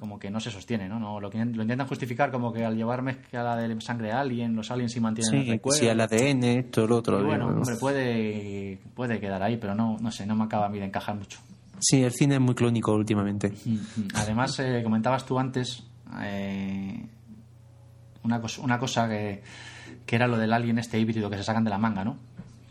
[0.00, 0.98] como que no se sostiene, ¿no?
[0.98, 4.98] no lo, intentan justificar como que al llevar mezcla de sangre alien, los aliens sí
[4.98, 5.78] mantienen el Sí, recuerdo.
[5.78, 7.20] sí, el ADN, esto, lo otro.
[7.20, 7.60] Y bueno, digo, ¿no?
[7.60, 10.86] hombre, puede, puede quedar ahí, pero no, no sé, no me acaba a mí de
[10.86, 11.38] encajar mucho.
[11.80, 13.52] Sí, el cine es muy clónico últimamente.
[14.14, 15.84] Además, eh, comentabas tú antes
[16.22, 17.06] eh,
[18.22, 19.42] una, cosa, una cosa que,
[20.06, 22.16] que era lo del alien este híbrido que se sacan de la manga, ¿no?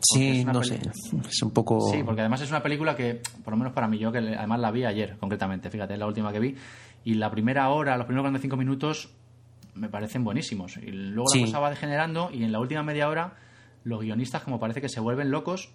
[0.00, 0.80] Porque Sí, no sé.
[1.28, 1.90] Es un poco.
[1.92, 4.58] Sí, porque además es una película que, por lo menos para mí, yo que además
[4.58, 6.54] la vi ayer, concretamente, fíjate, es la última que vi,
[7.04, 9.10] y la primera hora, los primeros 45 minutos,
[9.74, 10.76] me parecen buenísimos.
[10.78, 11.40] Y luego Sí.
[11.40, 13.34] la cosa va degenerando, y en la última media hora,
[13.84, 15.70] los guionistas, como parece que se vuelven locos,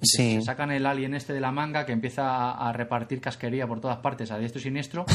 [0.00, 0.34] y Sí.
[0.34, 3.98] se sacan el alien este de la manga que empieza a, repartir casquería por todas
[3.98, 5.04] partes, a diestro y siniestro.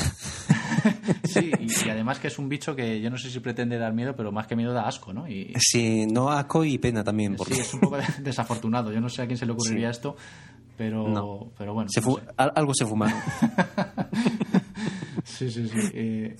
[1.26, 3.94] sí, y, y además que es un bicho que yo no sé si pretende dar
[3.94, 5.28] miedo, pero más que miedo da asco, ¿no?
[5.28, 7.36] Y, Sí, no asco y pena también.
[7.36, 8.92] Porque Sí, es un poco de- desafortunado.
[8.92, 10.16] Yo no sé a quién se le ocurriría esto,
[10.78, 11.52] pero, No.
[11.58, 11.90] pero bueno.
[11.94, 12.24] se no fu- sé.
[12.38, 13.20] al- algo se fumaron.
[15.50, 15.78] Sí, sí, sí.
[15.94, 16.36] eh,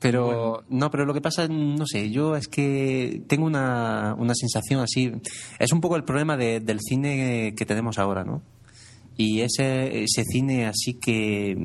[0.00, 4.80] Pero no, pero lo que pasa, no sé, yo es que tengo una, una sensación
[4.80, 5.12] así.
[5.58, 8.42] Es un poco el problema de- del cine que tenemos ahora, ¿no?
[9.16, 11.56] Y ese, ese cine así que,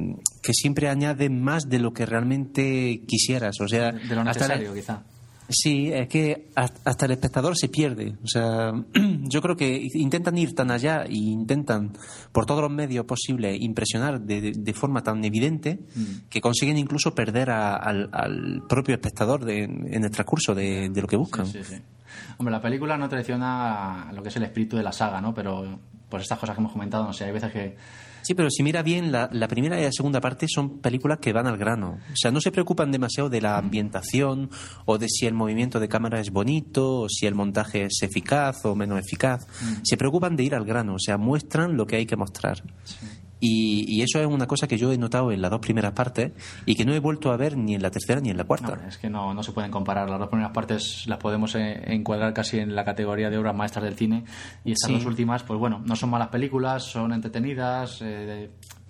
[0.42, 3.60] que siempre añade más de lo que realmente quisieras.
[3.60, 5.04] O sea, de lo hasta la- necesario, quizá.
[5.52, 8.14] Sí, es que hasta el espectador se pierde.
[8.24, 8.72] O sea,
[9.30, 11.94] yo creo que intentan ir tan allá e intentan,
[12.32, 16.30] por todos los medios posibles, impresionar de, de- forma tan evidente Mm.
[16.30, 21.02] que consiguen incluso perder a- al, al propio espectador de- en el transcurso de, de
[21.02, 21.46] lo que buscan.
[21.48, 21.76] Sí, sí.
[22.38, 25.34] Hombre, la película no traiciona lo que es el espíritu de la saga, ¿no?
[25.34, 25.80] Pero
[26.10, 27.76] por estas cosas que hemos comentado, no sé, hay veces que...
[28.22, 31.34] Sí, pero si mira bien, la, la primera y la segunda parte son películas que
[31.34, 31.98] van al grano.
[32.12, 34.50] O sea, no se preocupan demasiado de la ambientación
[34.86, 38.66] o de si el movimiento de cámara es bonito o si el montaje es eficaz
[38.66, 39.48] o menos eficaz.
[39.84, 42.64] Se preocupan de ir al grano, o sea, muestran lo que hay que mostrar.
[43.42, 46.32] Y, y eso es una cosa que yo he notado en las dos primeras partes
[46.66, 48.76] y que no he vuelto a ver ni en la tercera ni en la cuarta.
[48.76, 50.10] No, es que no, no se pueden comparar.
[50.10, 53.86] Las dos primeras partes las podemos eh, encuadrar casi en la categoría de obras maestras
[53.86, 54.26] del cine.
[54.66, 54.94] Y estas Sí.
[54.94, 58.50] dos últimas, pues bueno, no son malas películas, son entretenidas, eh,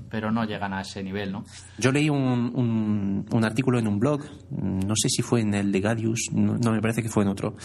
[0.10, 1.43] pero no llegan a ese nivel, ¿no?
[1.78, 4.22] Yo leí un, un- un artículo en un blog,
[4.52, 7.30] no sé si fue en el de Gadius, no, no, me parece que fue en
[7.30, 7.56] otro.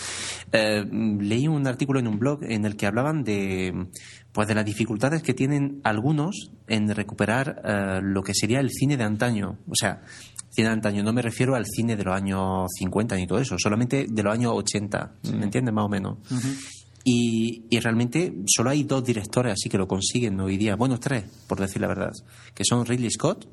[0.53, 0.85] Eh,
[1.20, 3.89] leí un artículo en un blog en el que hablaban de,
[4.32, 8.97] pues de las dificultades que tienen algunos en recuperar eh, lo que sería el cine
[8.97, 9.59] de antaño.
[9.68, 10.03] O sea,
[10.51, 13.57] cine de antaño, no me refiero al cine de los años 50 ni todo eso,
[13.59, 15.74] solamente de los años 80, ¿me entiendes?
[15.74, 16.18] Más o menos.
[17.05, 20.75] Y, y realmente solo hay dos directores así que lo consiguen hoy día.
[20.75, 22.13] Bueno, tres, por decir la verdad.
[22.55, 23.47] Que son Ridley Scott,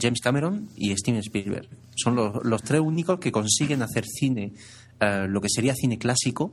[0.00, 1.68] James Cameron y Steven Spielberg.
[1.94, 4.52] Son los, los tres únicos que consiguen hacer cine,
[4.98, 6.52] eh, lo que sería cine clásico,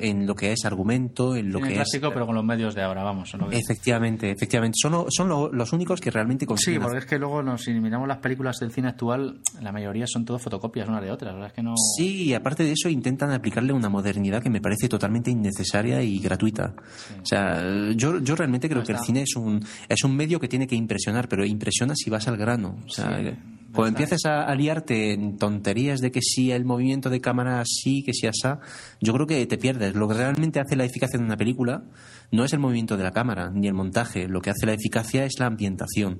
[0.00, 2.12] en lo que es argumento, en lo que clásico, es...
[2.12, 3.32] pero con los medios de ahora, vamos.
[3.34, 4.76] lo Efectivamente, efectivamente.
[4.80, 7.72] Son, lo- son lo- los únicos que realmente Sí, consiguen porque es que luego, si
[7.74, 11.28] miramos las películas del cine actual, la mayoría son todo fotocopias unas de otras.
[11.30, 11.74] La verdad es que no.
[11.96, 16.18] Sí, y aparte de eso intentan aplicarle una modernidad que me parece totalmente innecesaria y
[16.18, 16.74] gratuita.
[17.22, 17.62] O sea,
[17.94, 20.66] yo, yo realmente creo No que el cine es un, es un medio que tiene
[20.66, 22.76] que impresionar, pero impresiona si vas al grano.
[22.84, 23.30] O sea, Sí,
[23.78, 28.02] cuando empiezas a, a liarte en tonterías de que si el movimiento de cámara sí,
[28.02, 28.58] que si asá,
[29.00, 29.94] yo creo que te pierdes.
[29.94, 31.84] Lo que realmente hace la eficacia de una película
[32.32, 34.26] no es el movimiento de la cámara ni el montaje.
[34.26, 36.18] Lo que hace la eficacia es la ambientación.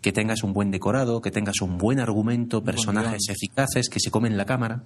[0.00, 4.36] Que tengas un buen decorado, que tengas un buen argumento, personajes eficaces que se comen
[4.36, 4.84] la cámara.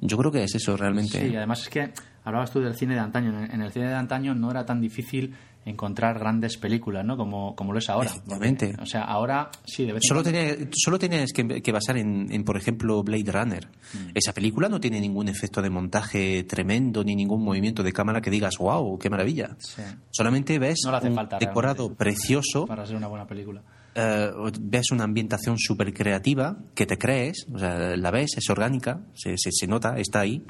[0.00, 1.28] Yo creo que es eso realmente.
[1.28, 1.92] Sí, además es que
[2.24, 3.38] hablabas tú del cine de antaño.
[3.44, 5.34] En el cine de antaño no era tan difícil
[5.66, 7.16] encontrar grandes películas, ¿no?
[7.16, 8.10] Como, como lo es ahora.
[8.26, 12.28] Porque, o sea, ahora sí, de vez Solo, tenía- solo tienes que, que basar en,
[12.32, 13.66] en, por ejemplo, Blade Runner.
[13.92, 14.10] Mm.
[14.14, 18.30] Esa película no tiene ningún efecto de montaje tremendo ni ningún movimiento de cámara que
[18.30, 19.56] digas, wow, qué maravilla.
[19.58, 19.82] Sí.
[20.10, 23.60] Solamente ves No un falta decorado precioso, para ser una buena película.
[23.96, 29.00] eh, ves una ambientación súper creativa que te crees, o sea, la ves, es orgánica,
[29.14, 30.44] se, se, se nota, está ahí.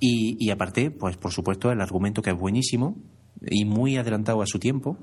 [0.00, 2.98] Y, y aparte, pues por supuesto, el argumento que es buenísimo
[3.50, 4.98] y muy adelantado a su tiempo.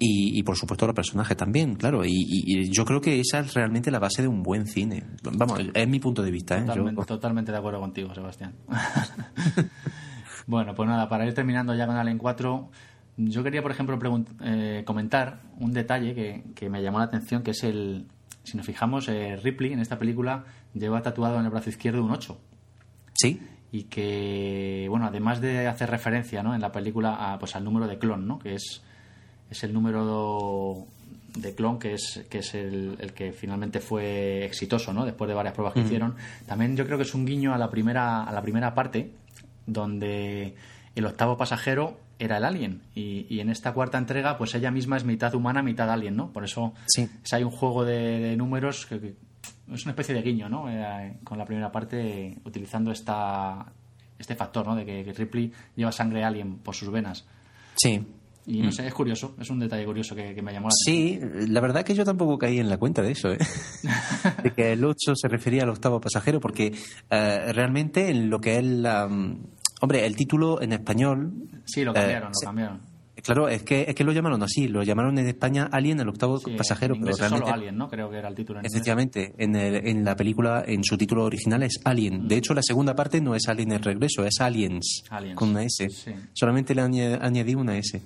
[0.00, 2.02] Y, y, por supuesto los personajes también, claro.
[2.04, 5.02] Y, yo creo que esa es realmente la base de un buen cine.
[5.24, 6.56] Vamos, es mi punto de vista.
[6.56, 6.60] ¿eh?
[6.60, 8.54] Yo- Totalmente, totalmente de acuerdo contigo, Sebastián.
[10.46, 12.70] bueno, pues nada, para ir terminando ya con Alien 4,
[13.16, 13.98] yo quería, por ejemplo,
[14.44, 18.06] eh, comentar un detalle que, que me llamó la atención, que es el,
[18.44, 20.44] si nos fijamos, eh, Ripley en esta película
[20.74, 22.40] lleva tatuado en el brazo izquierdo un 8.
[23.14, 23.40] Sí,
[23.70, 26.54] Y que, bueno, además de hacer referencia ¿no?
[26.54, 28.38] en la película a, pues, al número de clon, ¿no?
[28.38, 28.82] que es,
[29.50, 30.86] es el número
[31.36, 35.04] de clon que es, que es el, el que finalmente fue exitoso ¿no?
[35.04, 36.14] después de varias pruebas que hicieron.
[36.46, 39.12] También yo creo que es un guiño a la primera, a la primera parte,
[39.66, 40.54] donde
[40.94, 42.80] el octavo pasajero era el alien.
[42.94, 46.32] Y, y en esta cuarta entrega, pues ella misma es mitad humana, mitad alien, ¿no?
[46.32, 47.08] Por eso Sí.
[47.22, 49.14] es- hay un juego de, de números que
[49.72, 50.70] es una especie de guiño, ¿no?
[50.70, 53.72] Eh, con la primera parte utilizando esta
[54.18, 54.74] este factor, ¿no?
[54.74, 57.26] De que, que Ripley lleva sangre alien por sus venas.
[57.76, 58.04] sí.
[58.50, 61.42] Y no sé, es curioso, es un detalle curioso que, que me llamó la atención.
[61.44, 63.36] Sí, la verdad que yo tampoco caí en la cuenta de eso, ¿eh?
[64.42, 66.72] de que el 8 se refería al octavo pasajero, porque
[67.10, 69.06] eh, realmente en lo que es la...
[69.06, 69.42] mm,
[69.82, 71.30] Hombre, el título en español...
[71.66, 72.80] Sí, lo eh, cambiaron, lo sí, cambiaron.
[73.22, 76.38] Claro, es que, es que lo llamaron así, lo llamaron en España Alien, el octavo
[76.38, 77.44] Sí, pasajero, en pero realmente...
[77.46, 77.88] solo Alien, ¿no?
[77.88, 78.66] Creo que era el título en.
[78.66, 82.28] Efectivamente, en, el- en la película, en su título original es Alien.
[82.28, 85.36] De hecho, la segunda parte no es Alien el regreso, es Aliens, Aliens.
[85.36, 85.88] con una S.
[85.90, 86.12] Sí.
[86.32, 88.00] Solamente le añadí una S.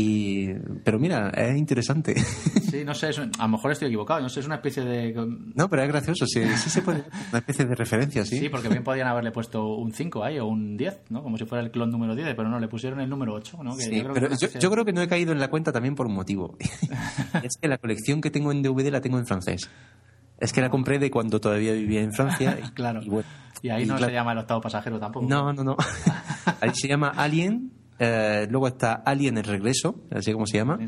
[0.00, 2.14] Y, pero mira, es interesante.
[2.14, 4.84] Sí, no sé, es un- a lo mejor estoy equivocado, no sé, es una especie
[4.84, 5.12] de...
[5.54, 7.02] no, pero es gracioso, sí, sí se puede.
[7.30, 8.38] Una especie de referencia, sí.
[8.38, 11.22] Sí, porque bien podían haberle puesto un 5 ahí o un 10, ¿no?
[11.22, 13.76] Como si fuera el clon número 10, pero no, le pusieron el número 8, ¿no?
[13.76, 15.48] Que Sí, yo creo que pero una yo, creo que no he caído en la
[15.48, 16.56] cuenta también por un motivo.
[17.42, 19.68] es que la colección que tengo en DVD la tengo en francés.
[20.38, 22.56] Es que la compré de cuando todavía vivía en Francia.
[22.64, 23.00] y- Claro.
[23.02, 23.26] Y, bueno,
[23.62, 25.26] Y ahí y no claro- se llama el octavo pasajero tampoco.
[25.26, 25.76] No, no, no.
[26.60, 27.72] Ahí se llama Alien.
[27.98, 30.78] Eh, luego está Alien el regreso, así como se llama.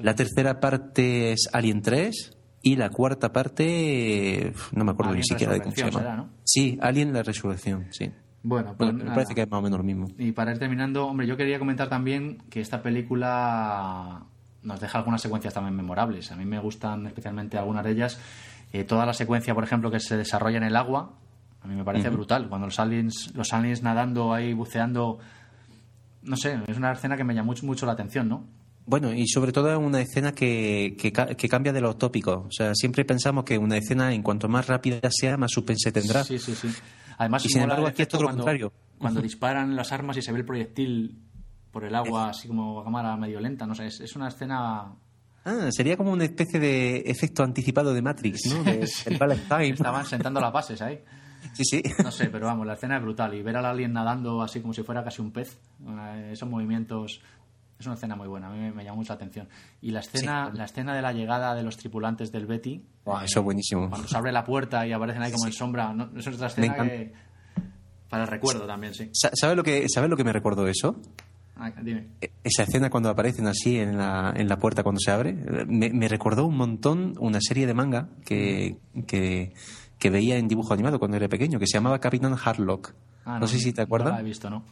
[0.00, 2.32] La tercera parte es Alien 3.
[2.62, 6.00] Y la cuarta parte, no me acuerdo Alien ni siquiera de cómo se llama.
[6.00, 6.30] Será, ¿no?
[6.42, 8.10] Sí, Alien la resurrección, sí.
[8.42, 10.08] Bueno, pues Bueno, me parece que es más o menos lo mismo.
[10.18, 14.24] Y para ir terminando, hombre, yo quería comentar también que esta película
[14.62, 16.32] nos deja algunas secuencias también memorables.
[16.32, 18.20] A mí me gustan especialmente algunas de ellas.
[18.72, 21.12] Eh, toda la secuencia, por ejemplo, que se desarrolla en el agua,
[21.62, 22.48] a mí me parece brutal.
[22.48, 25.18] Cuando los aliens, los aliens nadando ahí, buceando,
[26.26, 28.44] no sé, es una escena que me llama mucho, mucho la atención, ¿no?
[28.88, 32.46] Bueno, y sobre todo es una escena que, que, ca- que cambia de los tópicos.
[32.46, 36.22] O sea, siempre pensamos que una escena, en cuanto más rápida sea, más suspense tendrá.
[36.22, 36.68] Sí, sí, sí.
[37.18, 38.72] Además, Y sin embargo, aquí es todo lo cuando, contrario.
[38.98, 41.18] Cuando disparan las armas y se ve el proyectil
[41.72, 44.92] por el agua, así como a cámara medio lenta, no sé, es, es una escena
[45.44, 48.62] Ah, sería como una especie de efecto anticipado de Matrix, ¿no?
[48.70, 49.14] De, Sí.
[49.14, 51.00] Estaban sentando las bases ahí.
[51.54, 51.82] Sí, sí.
[52.02, 53.34] No sé, pero vamos, la escena es brutal.
[53.34, 55.58] Y ver al alien nadando así como si fuera casi un pez,
[56.30, 57.20] esos movimientos,
[57.78, 58.48] es una escena muy buena.
[58.48, 59.48] A mí me, me llamó mucho la atención.
[59.82, 62.82] Y la escena, la escena de la llegada de los tripulantes del Betty,
[63.24, 63.88] eso es buenísimo.
[63.88, 66.10] cuando se abre la puerta y aparecen ahí como en sombra, ¿no?
[66.16, 67.12] eso es otra escena que...
[68.08, 69.10] Para el recuerdo también, sí.
[69.12, 70.94] Sa- ¿Sabes lo que, ¿sabes lo que me recordó eso?
[71.56, 72.06] Ah, dime.
[72.20, 75.32] E- Esa escena cuando aparecen así en la, en la puerta cuando se abre,
[75.66, 78.76] me, me recordó un montón una serie de manga que,
[79.08, 79.52] que,
[79.98, 82.94] que veía en dibujo animado cuando era pequeño, que se llamaba Capitán Harlock.
[83.24, 84.10] Ah, no, sé si te acuerdas.
[84.10, 84.64] No la he visto, ¿no?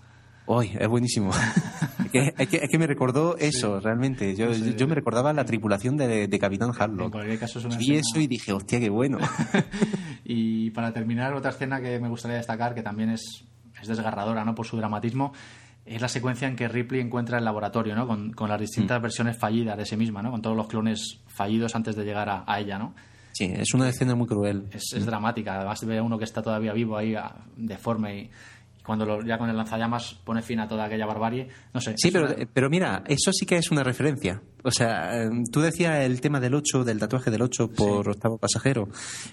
[0.47, 1.31] Uy, es buenísimo.
[2.05, 4.37] es, que, es, que, es que me recordó eso, realmente.
[4.37, 7.13] Yo, yo, yo me recordaba la tripulación de, de Capitán En Harlock.
[7.13, 9.19] cualquier caso es una Vi escena- eso y dije, hostia, qué bueno.
[10.25, 13.45] y para terminar, otra escena que me gustaría destacar, que también es,
[13.81, 14.55] es desgarradora ¿no?
[14.55, 15.33] por su dramatismo,
[15.87, 18.07] es la secuencia en que Ripley encuentra el laboratorio, ¿no?
[18.07, 19.03] Con, con las distintas mm.
[19.03, 20.31] versiones fallidas de sí misma, ¿no?
[20.31, 22.95] Con todos los clones fallidos antes de llegar a, ella, ¿no?
[23.35, 24.69] Sí, es una escena muy cruel.
[24.71, 25.57] Es, es dramática.
[25.57, 27.17] Además ve a uno que está todavía vivo ahí,
[27.57, 28.31] deforme y,
[28.85, 31.49] cuando ya con el lanzallamas pone fin a toda aquella barbarie.
[31.73, 31.95] No sé.
[31.97, 34.43] Sí, pero, pero mira, eso sí que es una referencia.
[34.63, 38.37] O sea, em, tú decías el tema del 8, del tatuaje del 8 por octavo
[38.37, 38.89] pasajero,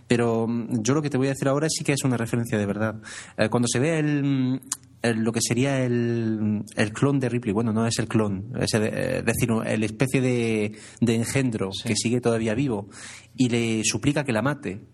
[0.08, 2.58] pero mm, yo lo que te voy a decir ahora sí que es una referencia
[2.58, 2.96] de verdad.
[3.38, 4.62] Eh, cuando se ve el,
[5.04, 9.24] lo que sería el, el, clon de Ripley, bueno, no es el clon, es eh,
[9.26, 12.90] decir, el especie de, de engendro que sigue todavía vivo
[13.36, 14.86] y le suplica que la mate.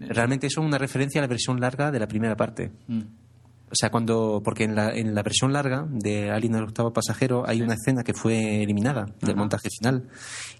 [0.00, 2.70] Realmente eso es una referencia a la versión larga de la primera parte.
[2.88, 3.00] Mm.
[3.70, 4.42] O sea, cuando.
[4.44, 8.02] Porque en la, en la versión larga de Alien el octavo pasajero hay una escena
[8.02, 10.08] que fue eliminada del montaje final,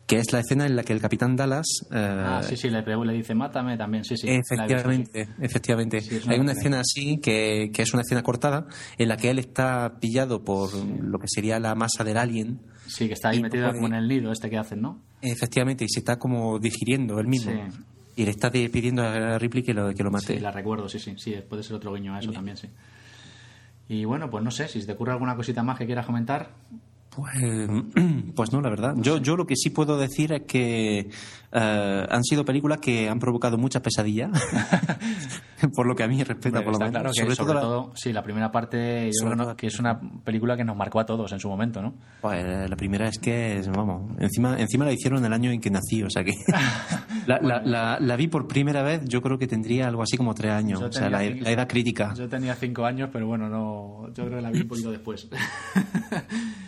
[0.07, 1.67] que es la escena en la que el capitán Dallas.
[1.91, 4.29] Eh, ah, sí, sí, le, le, dice mátame también, sí, sí.
[4.29, 6.03] Efectivamente, efectivamente.
[6.29, 9.99] hay una escena así que, que, es una escena cortada en la que él está
[9.99, 12.61] pillado por lo que sería la masa del alien.
[12.87, 15.01] Sí, que está ahí metido como en el nido este que hacen, ¿no?
[15.21, 17.53] Efectivamente, y se está como digiriendo él mismo.
[18.17, 20.35] Y le está pidiendo a Ripley que lo, que lo mate.
[20.35, 21.15] Sí, la recuerdo, sí, sí.
[21.17, 22.69] Sí, puede ser otro guiño a eso también, sí.
[23.91, 26.51] Y bueno, pues no sé, si te ocurre alguna cosita más que quieras comentar.
[27.11, 27.35] Pues,
[28.37, 28.95] pues no, la verdad.
[28.99, 31.11] Yo, yo lo que sí puedo decir es que
[31.53, 34.31] eh, han sido películas que han provocado muchas pesadillas,
[35.75, 36.93] por lo que a mí respecta, por lo menos.
[36.93, 40.77] Claro sobre, todo, sí, la primera parte yo creo que es una película que nos
[40.77, 41.95] marcó a todos en su momento, ¿no?
[42.21, 46.03] Pues la primera es que, vamos, encima, encima la hicieron el año en que nací,
[46.03, 46.35] o sea que
[47.27, 50.81] la, la, vi por primera vez, yo creo que tendría algo así como tres años,
[50.81, 52.15] o sea, la, edad crítica.
[52.15, 55.29] Yo tenía cinco años, pero bueno, no, yo creo que la vi un poquito después.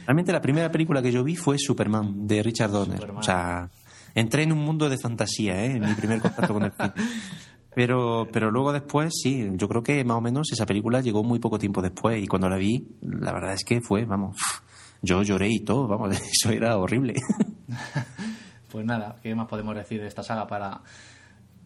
[0.07, 3.11] Realmente la primera película que yo vi fue Superman, de Richard Donner.
[3.13, 3.71] O sea,
[4.15, 5.77] entré en un mundo de fantasía, ¿eh?
[5.77, 6.93] En mi primer contacto con el film.
[7.75, 11.39] Pero, pero luego después, sí, yo creo que más o menos esa película llegó muy
[11.39, 14.37] poco tiempo después y cuando la vi, la verdad es que fue, vamos,
[15.01, 17.15] yo lloré y todo, vamos, eso era horrible.
[18.71, 20.81] Pues nada, ¿qué más podemos decir de esta saga para,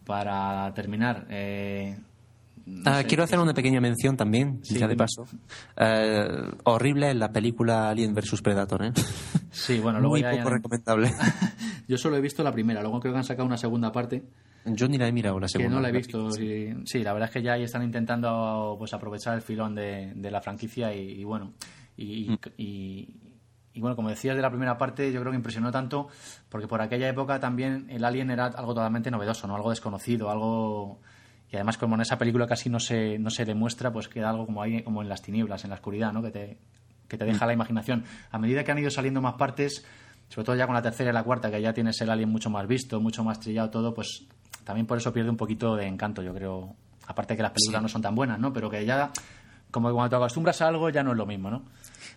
[0.05, 1.25] para terminar?
[1.29, 1.97] Eh,
[2.85, 5.25] ah, quiero hacer una pequeña mención también, ya de paso.
[5.75, 8.91] Eh, horrible la película Alien vs Predator, ¿eh?
[9.51, 11.11] Sí, bueno, luego Muy poco recomendable.
[11.87, 14.23] Yo solo he visto la primera, luego creo que han sacado una segunda parte.
[14.65, 15.69] Yo ni la he mirado, la segunda.
[15.69, 16.29] Que no la he visto.
[16.31, 20.41] Sí, la verdad es que ya ahí están intentando pues aprovechar el filón de, la
[20.41, 22.01] franquicia y, bueno, mm.
[22.01, 22.37] y,
[23.73, 26.09] y, bueno, como decías de la primera parte, yo creo que impresionó tanto
[26.49, 30.99] porque por aquella época también el Alien era algo totalmente novedoso, no algo desconocido, algo
[31.51, 34.45] y además como en esa película casi no se no se demuestra, pues queda algo
[34.45, 36.21] como ahí como en las tinieblas, en la oscuridad, ¿no?
[36.21, 36.57] Que te
[37.07, 37.47] que te deja mm.
[37.47, 38.03] la imaginación.
[38.31, 39.85] A medida que han ido saliendo más partes,
[40.29, 42.49] sobre todo ya con la tercera y la cuarta, que ya tienes el alien mucho
[42.49, 44.27] más visto, mucho más trillado todo, pues
[44.63, 46.75] también por eso pierde un poquito de encanto, yo creo.
[47.07, 48.51] Aparte que las películas no son tan buenas, ¿no?
[48.51, 49.11] Pero que ya,
[49.71, 51.63] como cuando te acostumbras a algo, ya no es lo mismo, ¿no?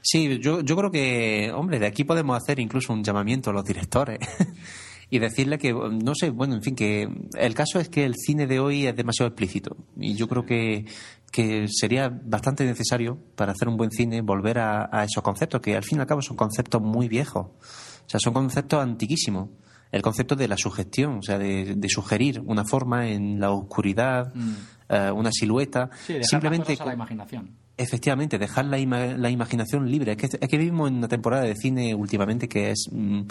[0.02, 3.64] Sí, yo, yo creo que, hombre, de aquí podemos hacer incluso un llamamiento a los
[3.64, 4.18] directores.
[5.10, 8.46] y decirle que, no sé, bueno, en fin, que el caso es que el cine
[8.46, 9.76] de hoy es demasiado explícito.
[9.98, 10.86] Y yo creo que,
[11.32, 15.76] que sería bastante necesario para hacer un buen cine volver a, a, esos conceptos, que
[15.76, 17.46] al fin y al cabo son conceptos muy viejos.
[17.46, 19.48] O sea, son conceptos antiquísimos.
[19.90, 24.54] El concepto de la sugestión, o sea, de, sugerir una forma en la oscuridad, mm.
[24.88, 25.90] eh, una silueta.
[26.22, 27.56] simplemente a la imaginación.
[27.82, 28.76] Efectivamente, dejar la,
[29.16, 30.12] la imaginación libre.
[30.12, 33.22] Es que, es que, vivimos en una temporada de cine últimamente que es, mm,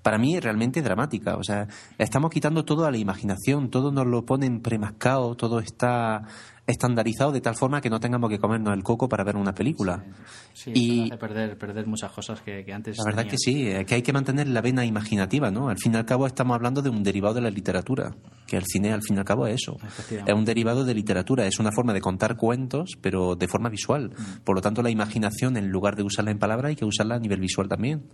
[0.00, 1.36] para mí, realmente dramática.
[1.36, 6.22] O sea, estamos quitando todo a la imaginación, todo nos lo ponen premascado, todo está
[6.68, 10.04] estandarizado de tal forma que no tengamos que comernos el coco para ver una película.
[10.52, 12.98] Sí, y hace perder, perder muchas cosas que, antes.
[12.98, 15.70] La verdad es que sí, que hay que mantener la vena imaginativa, ¿no?
[15.70, 18.14] Al fin y al cabo estamos hablando de un derivado de la literatura,
[18.46, 19.76] que el cine al fin y al cabo es eso.
[20.10, 24.10] Es un derivado de literatura, es una forma de contar cuentos, pero de forma visual.
[24.10, 24.44] Mm.
[24.44, 27.18] Por lo tanto, la imaginación, en lugar de usarla en palabra, hay que usarla a
[27.18, 28.04] nivel visual también.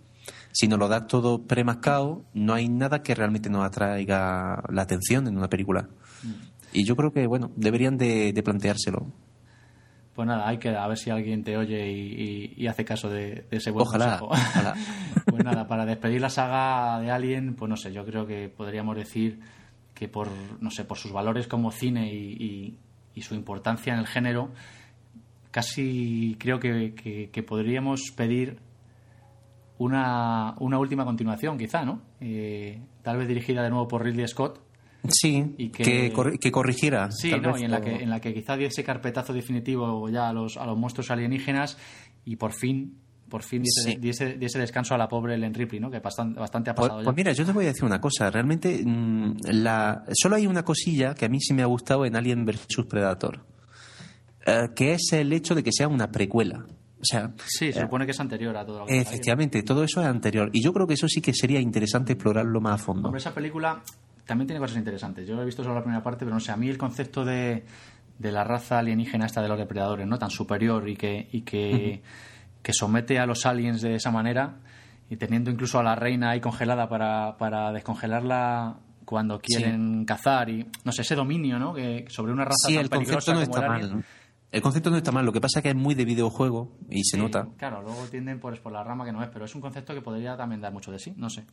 [0.53, 5.27] Si nos lo da todo premascado, no hay nada que realmente nos atraiga la atención
[5.27, 5.89] en una película.
[6.23, 6.54] Mm.
[6.75, 9.07] Y yo creo que, bueno, deberían de, planteárselo.
[10.13, 13.71] Pues nada, hay que a ver si alguien te oye y, hace caso de, ese
[13.71, 14.19] buen ojalá,
[15.25, 18.95] pues nada, para despedir la saga de Alien, pues no sé, yo creo que podríamos
[18.95, 19.39] decir
[19.93, 20.29] que por,
[20.59, 22.77] no sé, por sus valores como cine y,
[23.21, 24.51] su importancia en el género,
[25.51, 28.59] casi creo que, podríamos pedir
[29.77, 32.01] una, una, última continuación, quizá, ¿no?
[32.19, 34.64] Eh, tal vez dirigida de nuevo por Ridley Scott,
[35.09, 37.09] Sí, y que, que, corrigiera.
[37.11, 40.57] Sí, y en la, que, en la que quizá diese carpetazo definitivo ya a los,
[40.57, 41.77] a los monstruos alienígenas
[42.23, 42.99] y por fin
[43.29, 43.63] por fin
[43.99, 45.89] diese, descanso a la pobre Ellen Ripley, ¿no?
[45.89, 47.03] que bastante, bastante ha pues, pasado.
[47.03, 48.29] Pues, mira, yo te voy a decir una cosa.
[48.29, 52.15] Realmente, mm, la, solo hay una cosilla que a mí sí me ha gustado en
[52.15, 53.45] Alien vs Predator,
[54.45, 56.65] eh, que es el hecho de que sea una precuela.
[57.01, 60.01] O sea, sí, se supone que es anterior a todo lo que Efectivamente, todo eso
[60.01, 60.49] es anterior.
[60.53, 63.09] Y yo creo que eso sí que sería interesante explorarlo más a fondo.
[63.09, 63.83] Hombre, esa película
[64.25, 65.27] también tiene cosas interesantes.
[65.27, 67.65] Yo he visto solo la primera parte, pero no sé, a mí el concepto de,
[68.19, 70.17] de la raza alienígena esta de los depredadores, ¿no?
[70.17, 72.01] Tan superior y que, y que,
[72.61, 74.55] que somete a los aliens de esa manera
[75.09, 80.65] y teniendo incluso a la reina ahí congelada para, para descongelarla cuando quieren cazar y
[80.83, 84.03] no sé ese dominio no que sobre una raza sí, el concepto no está mal
[84.51, 87.03] el concepto no está mal lo que pasa es que es muy de videojuego y
[87.03, 87.47] se nota.
[87.57, 90.01] claro luego tienden por, por la rama que no es pero es un concepto que
[90.01, 91.45] podría también dar mucho de sí no sé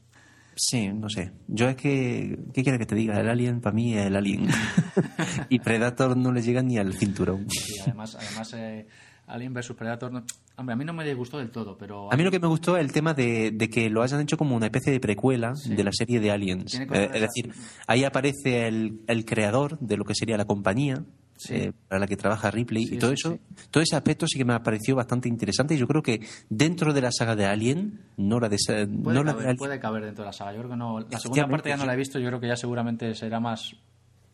[0.54, 1.32] Sí, no sé.
[1.48, 3.18] Yo es que, ¿qué quieres que te diga?
[3.18, 4.48] El Alien para mí es el Alien.
[5.48, 7.48] y Predator no le llega ni al cinturón.
[7.50, 8.86] Sí, además, además eh,
[9.26, 10.12] Alien vs Predator.
[10.56, 12.12] hombre, a mí no me disgustó del todo, pero.
[12.12, 14.56] A mí lo que me gustó es el tema de, que lo hayan hecho como
[14.56, 16.78] una especie de precuela de la serie de Aliens.
[16.78, 17.52] Eh, es decir,
[17.86, 21.02] ahí aparece el, el creador de lo que sería la compañía,
[21.51, 23.39] eh, para la que trabaja Ripley y todo eso,
[23.70, 25.74] todo ese aspecto sí que me ha parecido bastante interesante.
[25.74, 28.56] Y yo creo que dentro de la saga de Alien, no la de,
[29.02, 30.52] puede, caber, puede caber dentro de la saga.
[30.52, 32.48] Yo creo que no, la segunda parte ya no la he visto, yo creo que
[32.48, 33.74] ya seguramente será más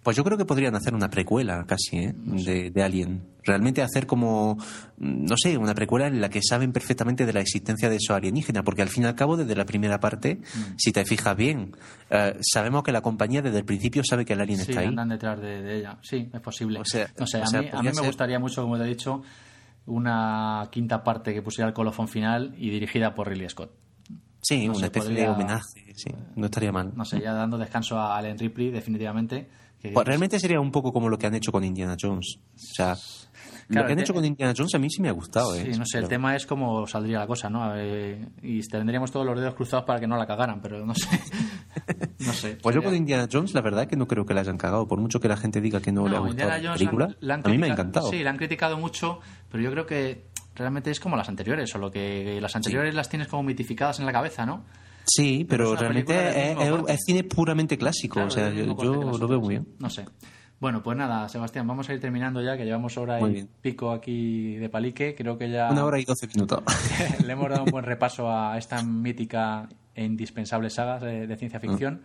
[0.09, 2.15] pues yo creo que podrían hacer una precuela casi ¿eh?
[2.17, 3.27] de, Alien.
[3.45, 4.57] Realmente hacer como,
[4.97, 8.63] no sé, una precuela en la que saben perfectamente de la existencia de esos alienígenas,
[8.63, 10.77] porque al fin y al cabo, desde la primera parte, mm.
[10.79, 11.77] si te fijas bien,
[12.09, 14.87] eh, sabemos que la compañía desde el principio sabe que el alien está ahí.
[14.87, 15.99] andan detrás de, ella.
[16.01, 16.79] Sí, es posible.
[16.79, 19.21] no sé, a, mí, a mí me gustaría mucho, como te he dicho,
[19.85, 23.73] una quinta parte que pusiera el colofón final y dirigida por Ridley Scott.
[24.41, 26.93] Sí, una especie de homenaje, sí, no estaría mal.
[26.97, 31.09] No sé, ya dando descanso a Allen Ripley, definitivamente pues realmente sería un poco como
[31.09, 32.39] lo que han hecho con Indiana Jones.
[32.55, 32.97] O sea,
[33.69, 35.55] lo que han hecho con Indiana Jones a mí sí me ha gustado.
[35.55, 35.71] ¿eh?
[35.73, 37.75] Sí, no sé, el tema es cómo saldría la cosa, ¿no?
[38.43, 41.09] y tendríamos todos los dedos cruzados para que no la cagaran, pero no sé.
[42.21, 42.59] no sé.
[42.63, 44.89] Pues yo con Indiana Jones, la verdad es que no creo que la hayan cagado,
[44.89, 47.17] por mucho que la gente diga que no, le ha gustado la película.
[47.23, 48.11] a mí me ha encantado.
[48.11, 51.91] Sí, la han criticado mucho, pero yo creo que realmente es como las anteriores, solo
[51.91, 54.65] que las anteriores las tienes como mitificadas en la cabeza, ¿no?
[55.09, 59.69] Sí, pero, realmente es, cine puramente clásico, o sea, yo, lo veo muy bien.
[59.79, 60.05] No sé.
[60.61, 64.57] Bueno, pues nada, Sebastián, vamos a ir terminando ya, que llevamos hora y pico aquí
[64.57, 65.15] de palique.
[65.15, 65.71] Creo que ya.
[65.71, 66.63] Una hora y doce minutos.
[67.25, 72.03] le hemos dado un buen repaso a esta mítica e indispensable saga de, ciencia ficción.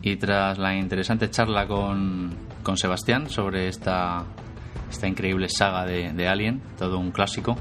[0.00, 2.30] Y tras la interesante charla con,
[2.62, 4.24] con Sebastián sobre esta,
[4.90, 7.56] esta increíble saga de, de, Alien, todo un clásico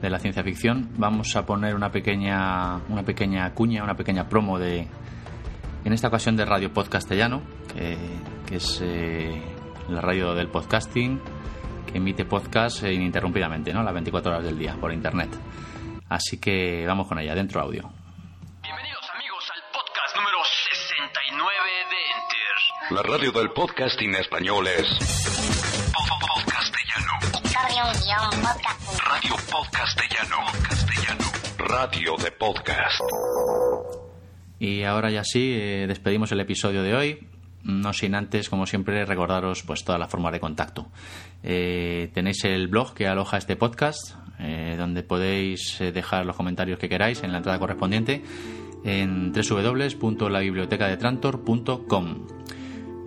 [0.00, 4.58] de la ciencia ficción, vamos a poner una pequeña, una pequeña cuña, una pequeña promo
[4.58, 4.86] de,
[5.84, 7.42] en esta ocasión de Radio Podcastellano,
[7.74, 7.96] que,
[8.46, 9.42] que es eh,
[9.88, 11.20] la radio del podcasting,
[11.90, 13.82] que emite podcast ininterrumpidamente, ¿no?
[13.82, 15.30] Las 24 horas del día por internet.
[16.08, 17.90] Así que vamos con ella, dentro audio.
[22.90, 24.86] La radio del podcasting español es.
[25.92, 27.12] Podcastellano.
[29.10, 30.36] Radio Podcastellano.
[31.56, 33.00] Radio de podcast.
[34.58, 37.26] Y ahora ya sí, eh, despedimos el episodio de hoy.
[37.62, 40.88] No sin antes, como siempre, recordaros pues toda la forma de contacto.
[41.42, 46.90] Eh, tenéis el blog que aloja este podcast, eh, donde podéis dejar los comentarios que
[46.90, 48.22] queráis en la entrada correspondiente
[48.84, 52.26] en www.labibliotecadetrantor.com.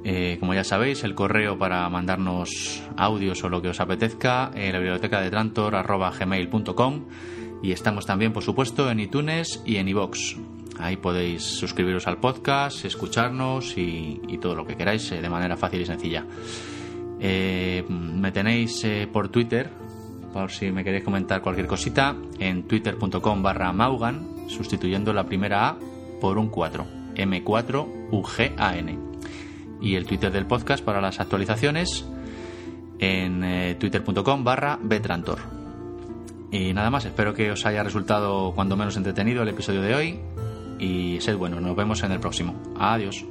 [0.03, 4.73] Eh, como ya sabéis, el correo para mandarnos audios o lo que os apetezca, en
[4.73, 5.75] la biblioteca de Trantor
[7.63, 10.37] y estamos también, por supuesto, en iTunes y en iVoox.
[10.79, 15.81] Ahí podéis suscribiros al podcast, escucharnos y, todo lo que queráis eh, de manera fácil
[15.81, 16.25] y sencilla.
[17.19, 19.69] Eh, me tenéis por Twitter,
[20.33, 25.77] por si me queréis comentar cualquier cosita, en twitter.com barra Maugan, sustituyendo la primera A
[26.19, 29.10] por un 4, M4UGAN
[29.81, 32.05] y el Twitter del podcast para las actualizaciones
[32.99, 35.39] en eh, twitter.com barra betrantor.
[36.51, 40.19] Y nada más, espero que os haya resultado cuando menos entretenido el episodio de hoy
[40.79, 42.55] y sed bueno, nos vemos en el próximo.
[42.77, 43.25] Adiós.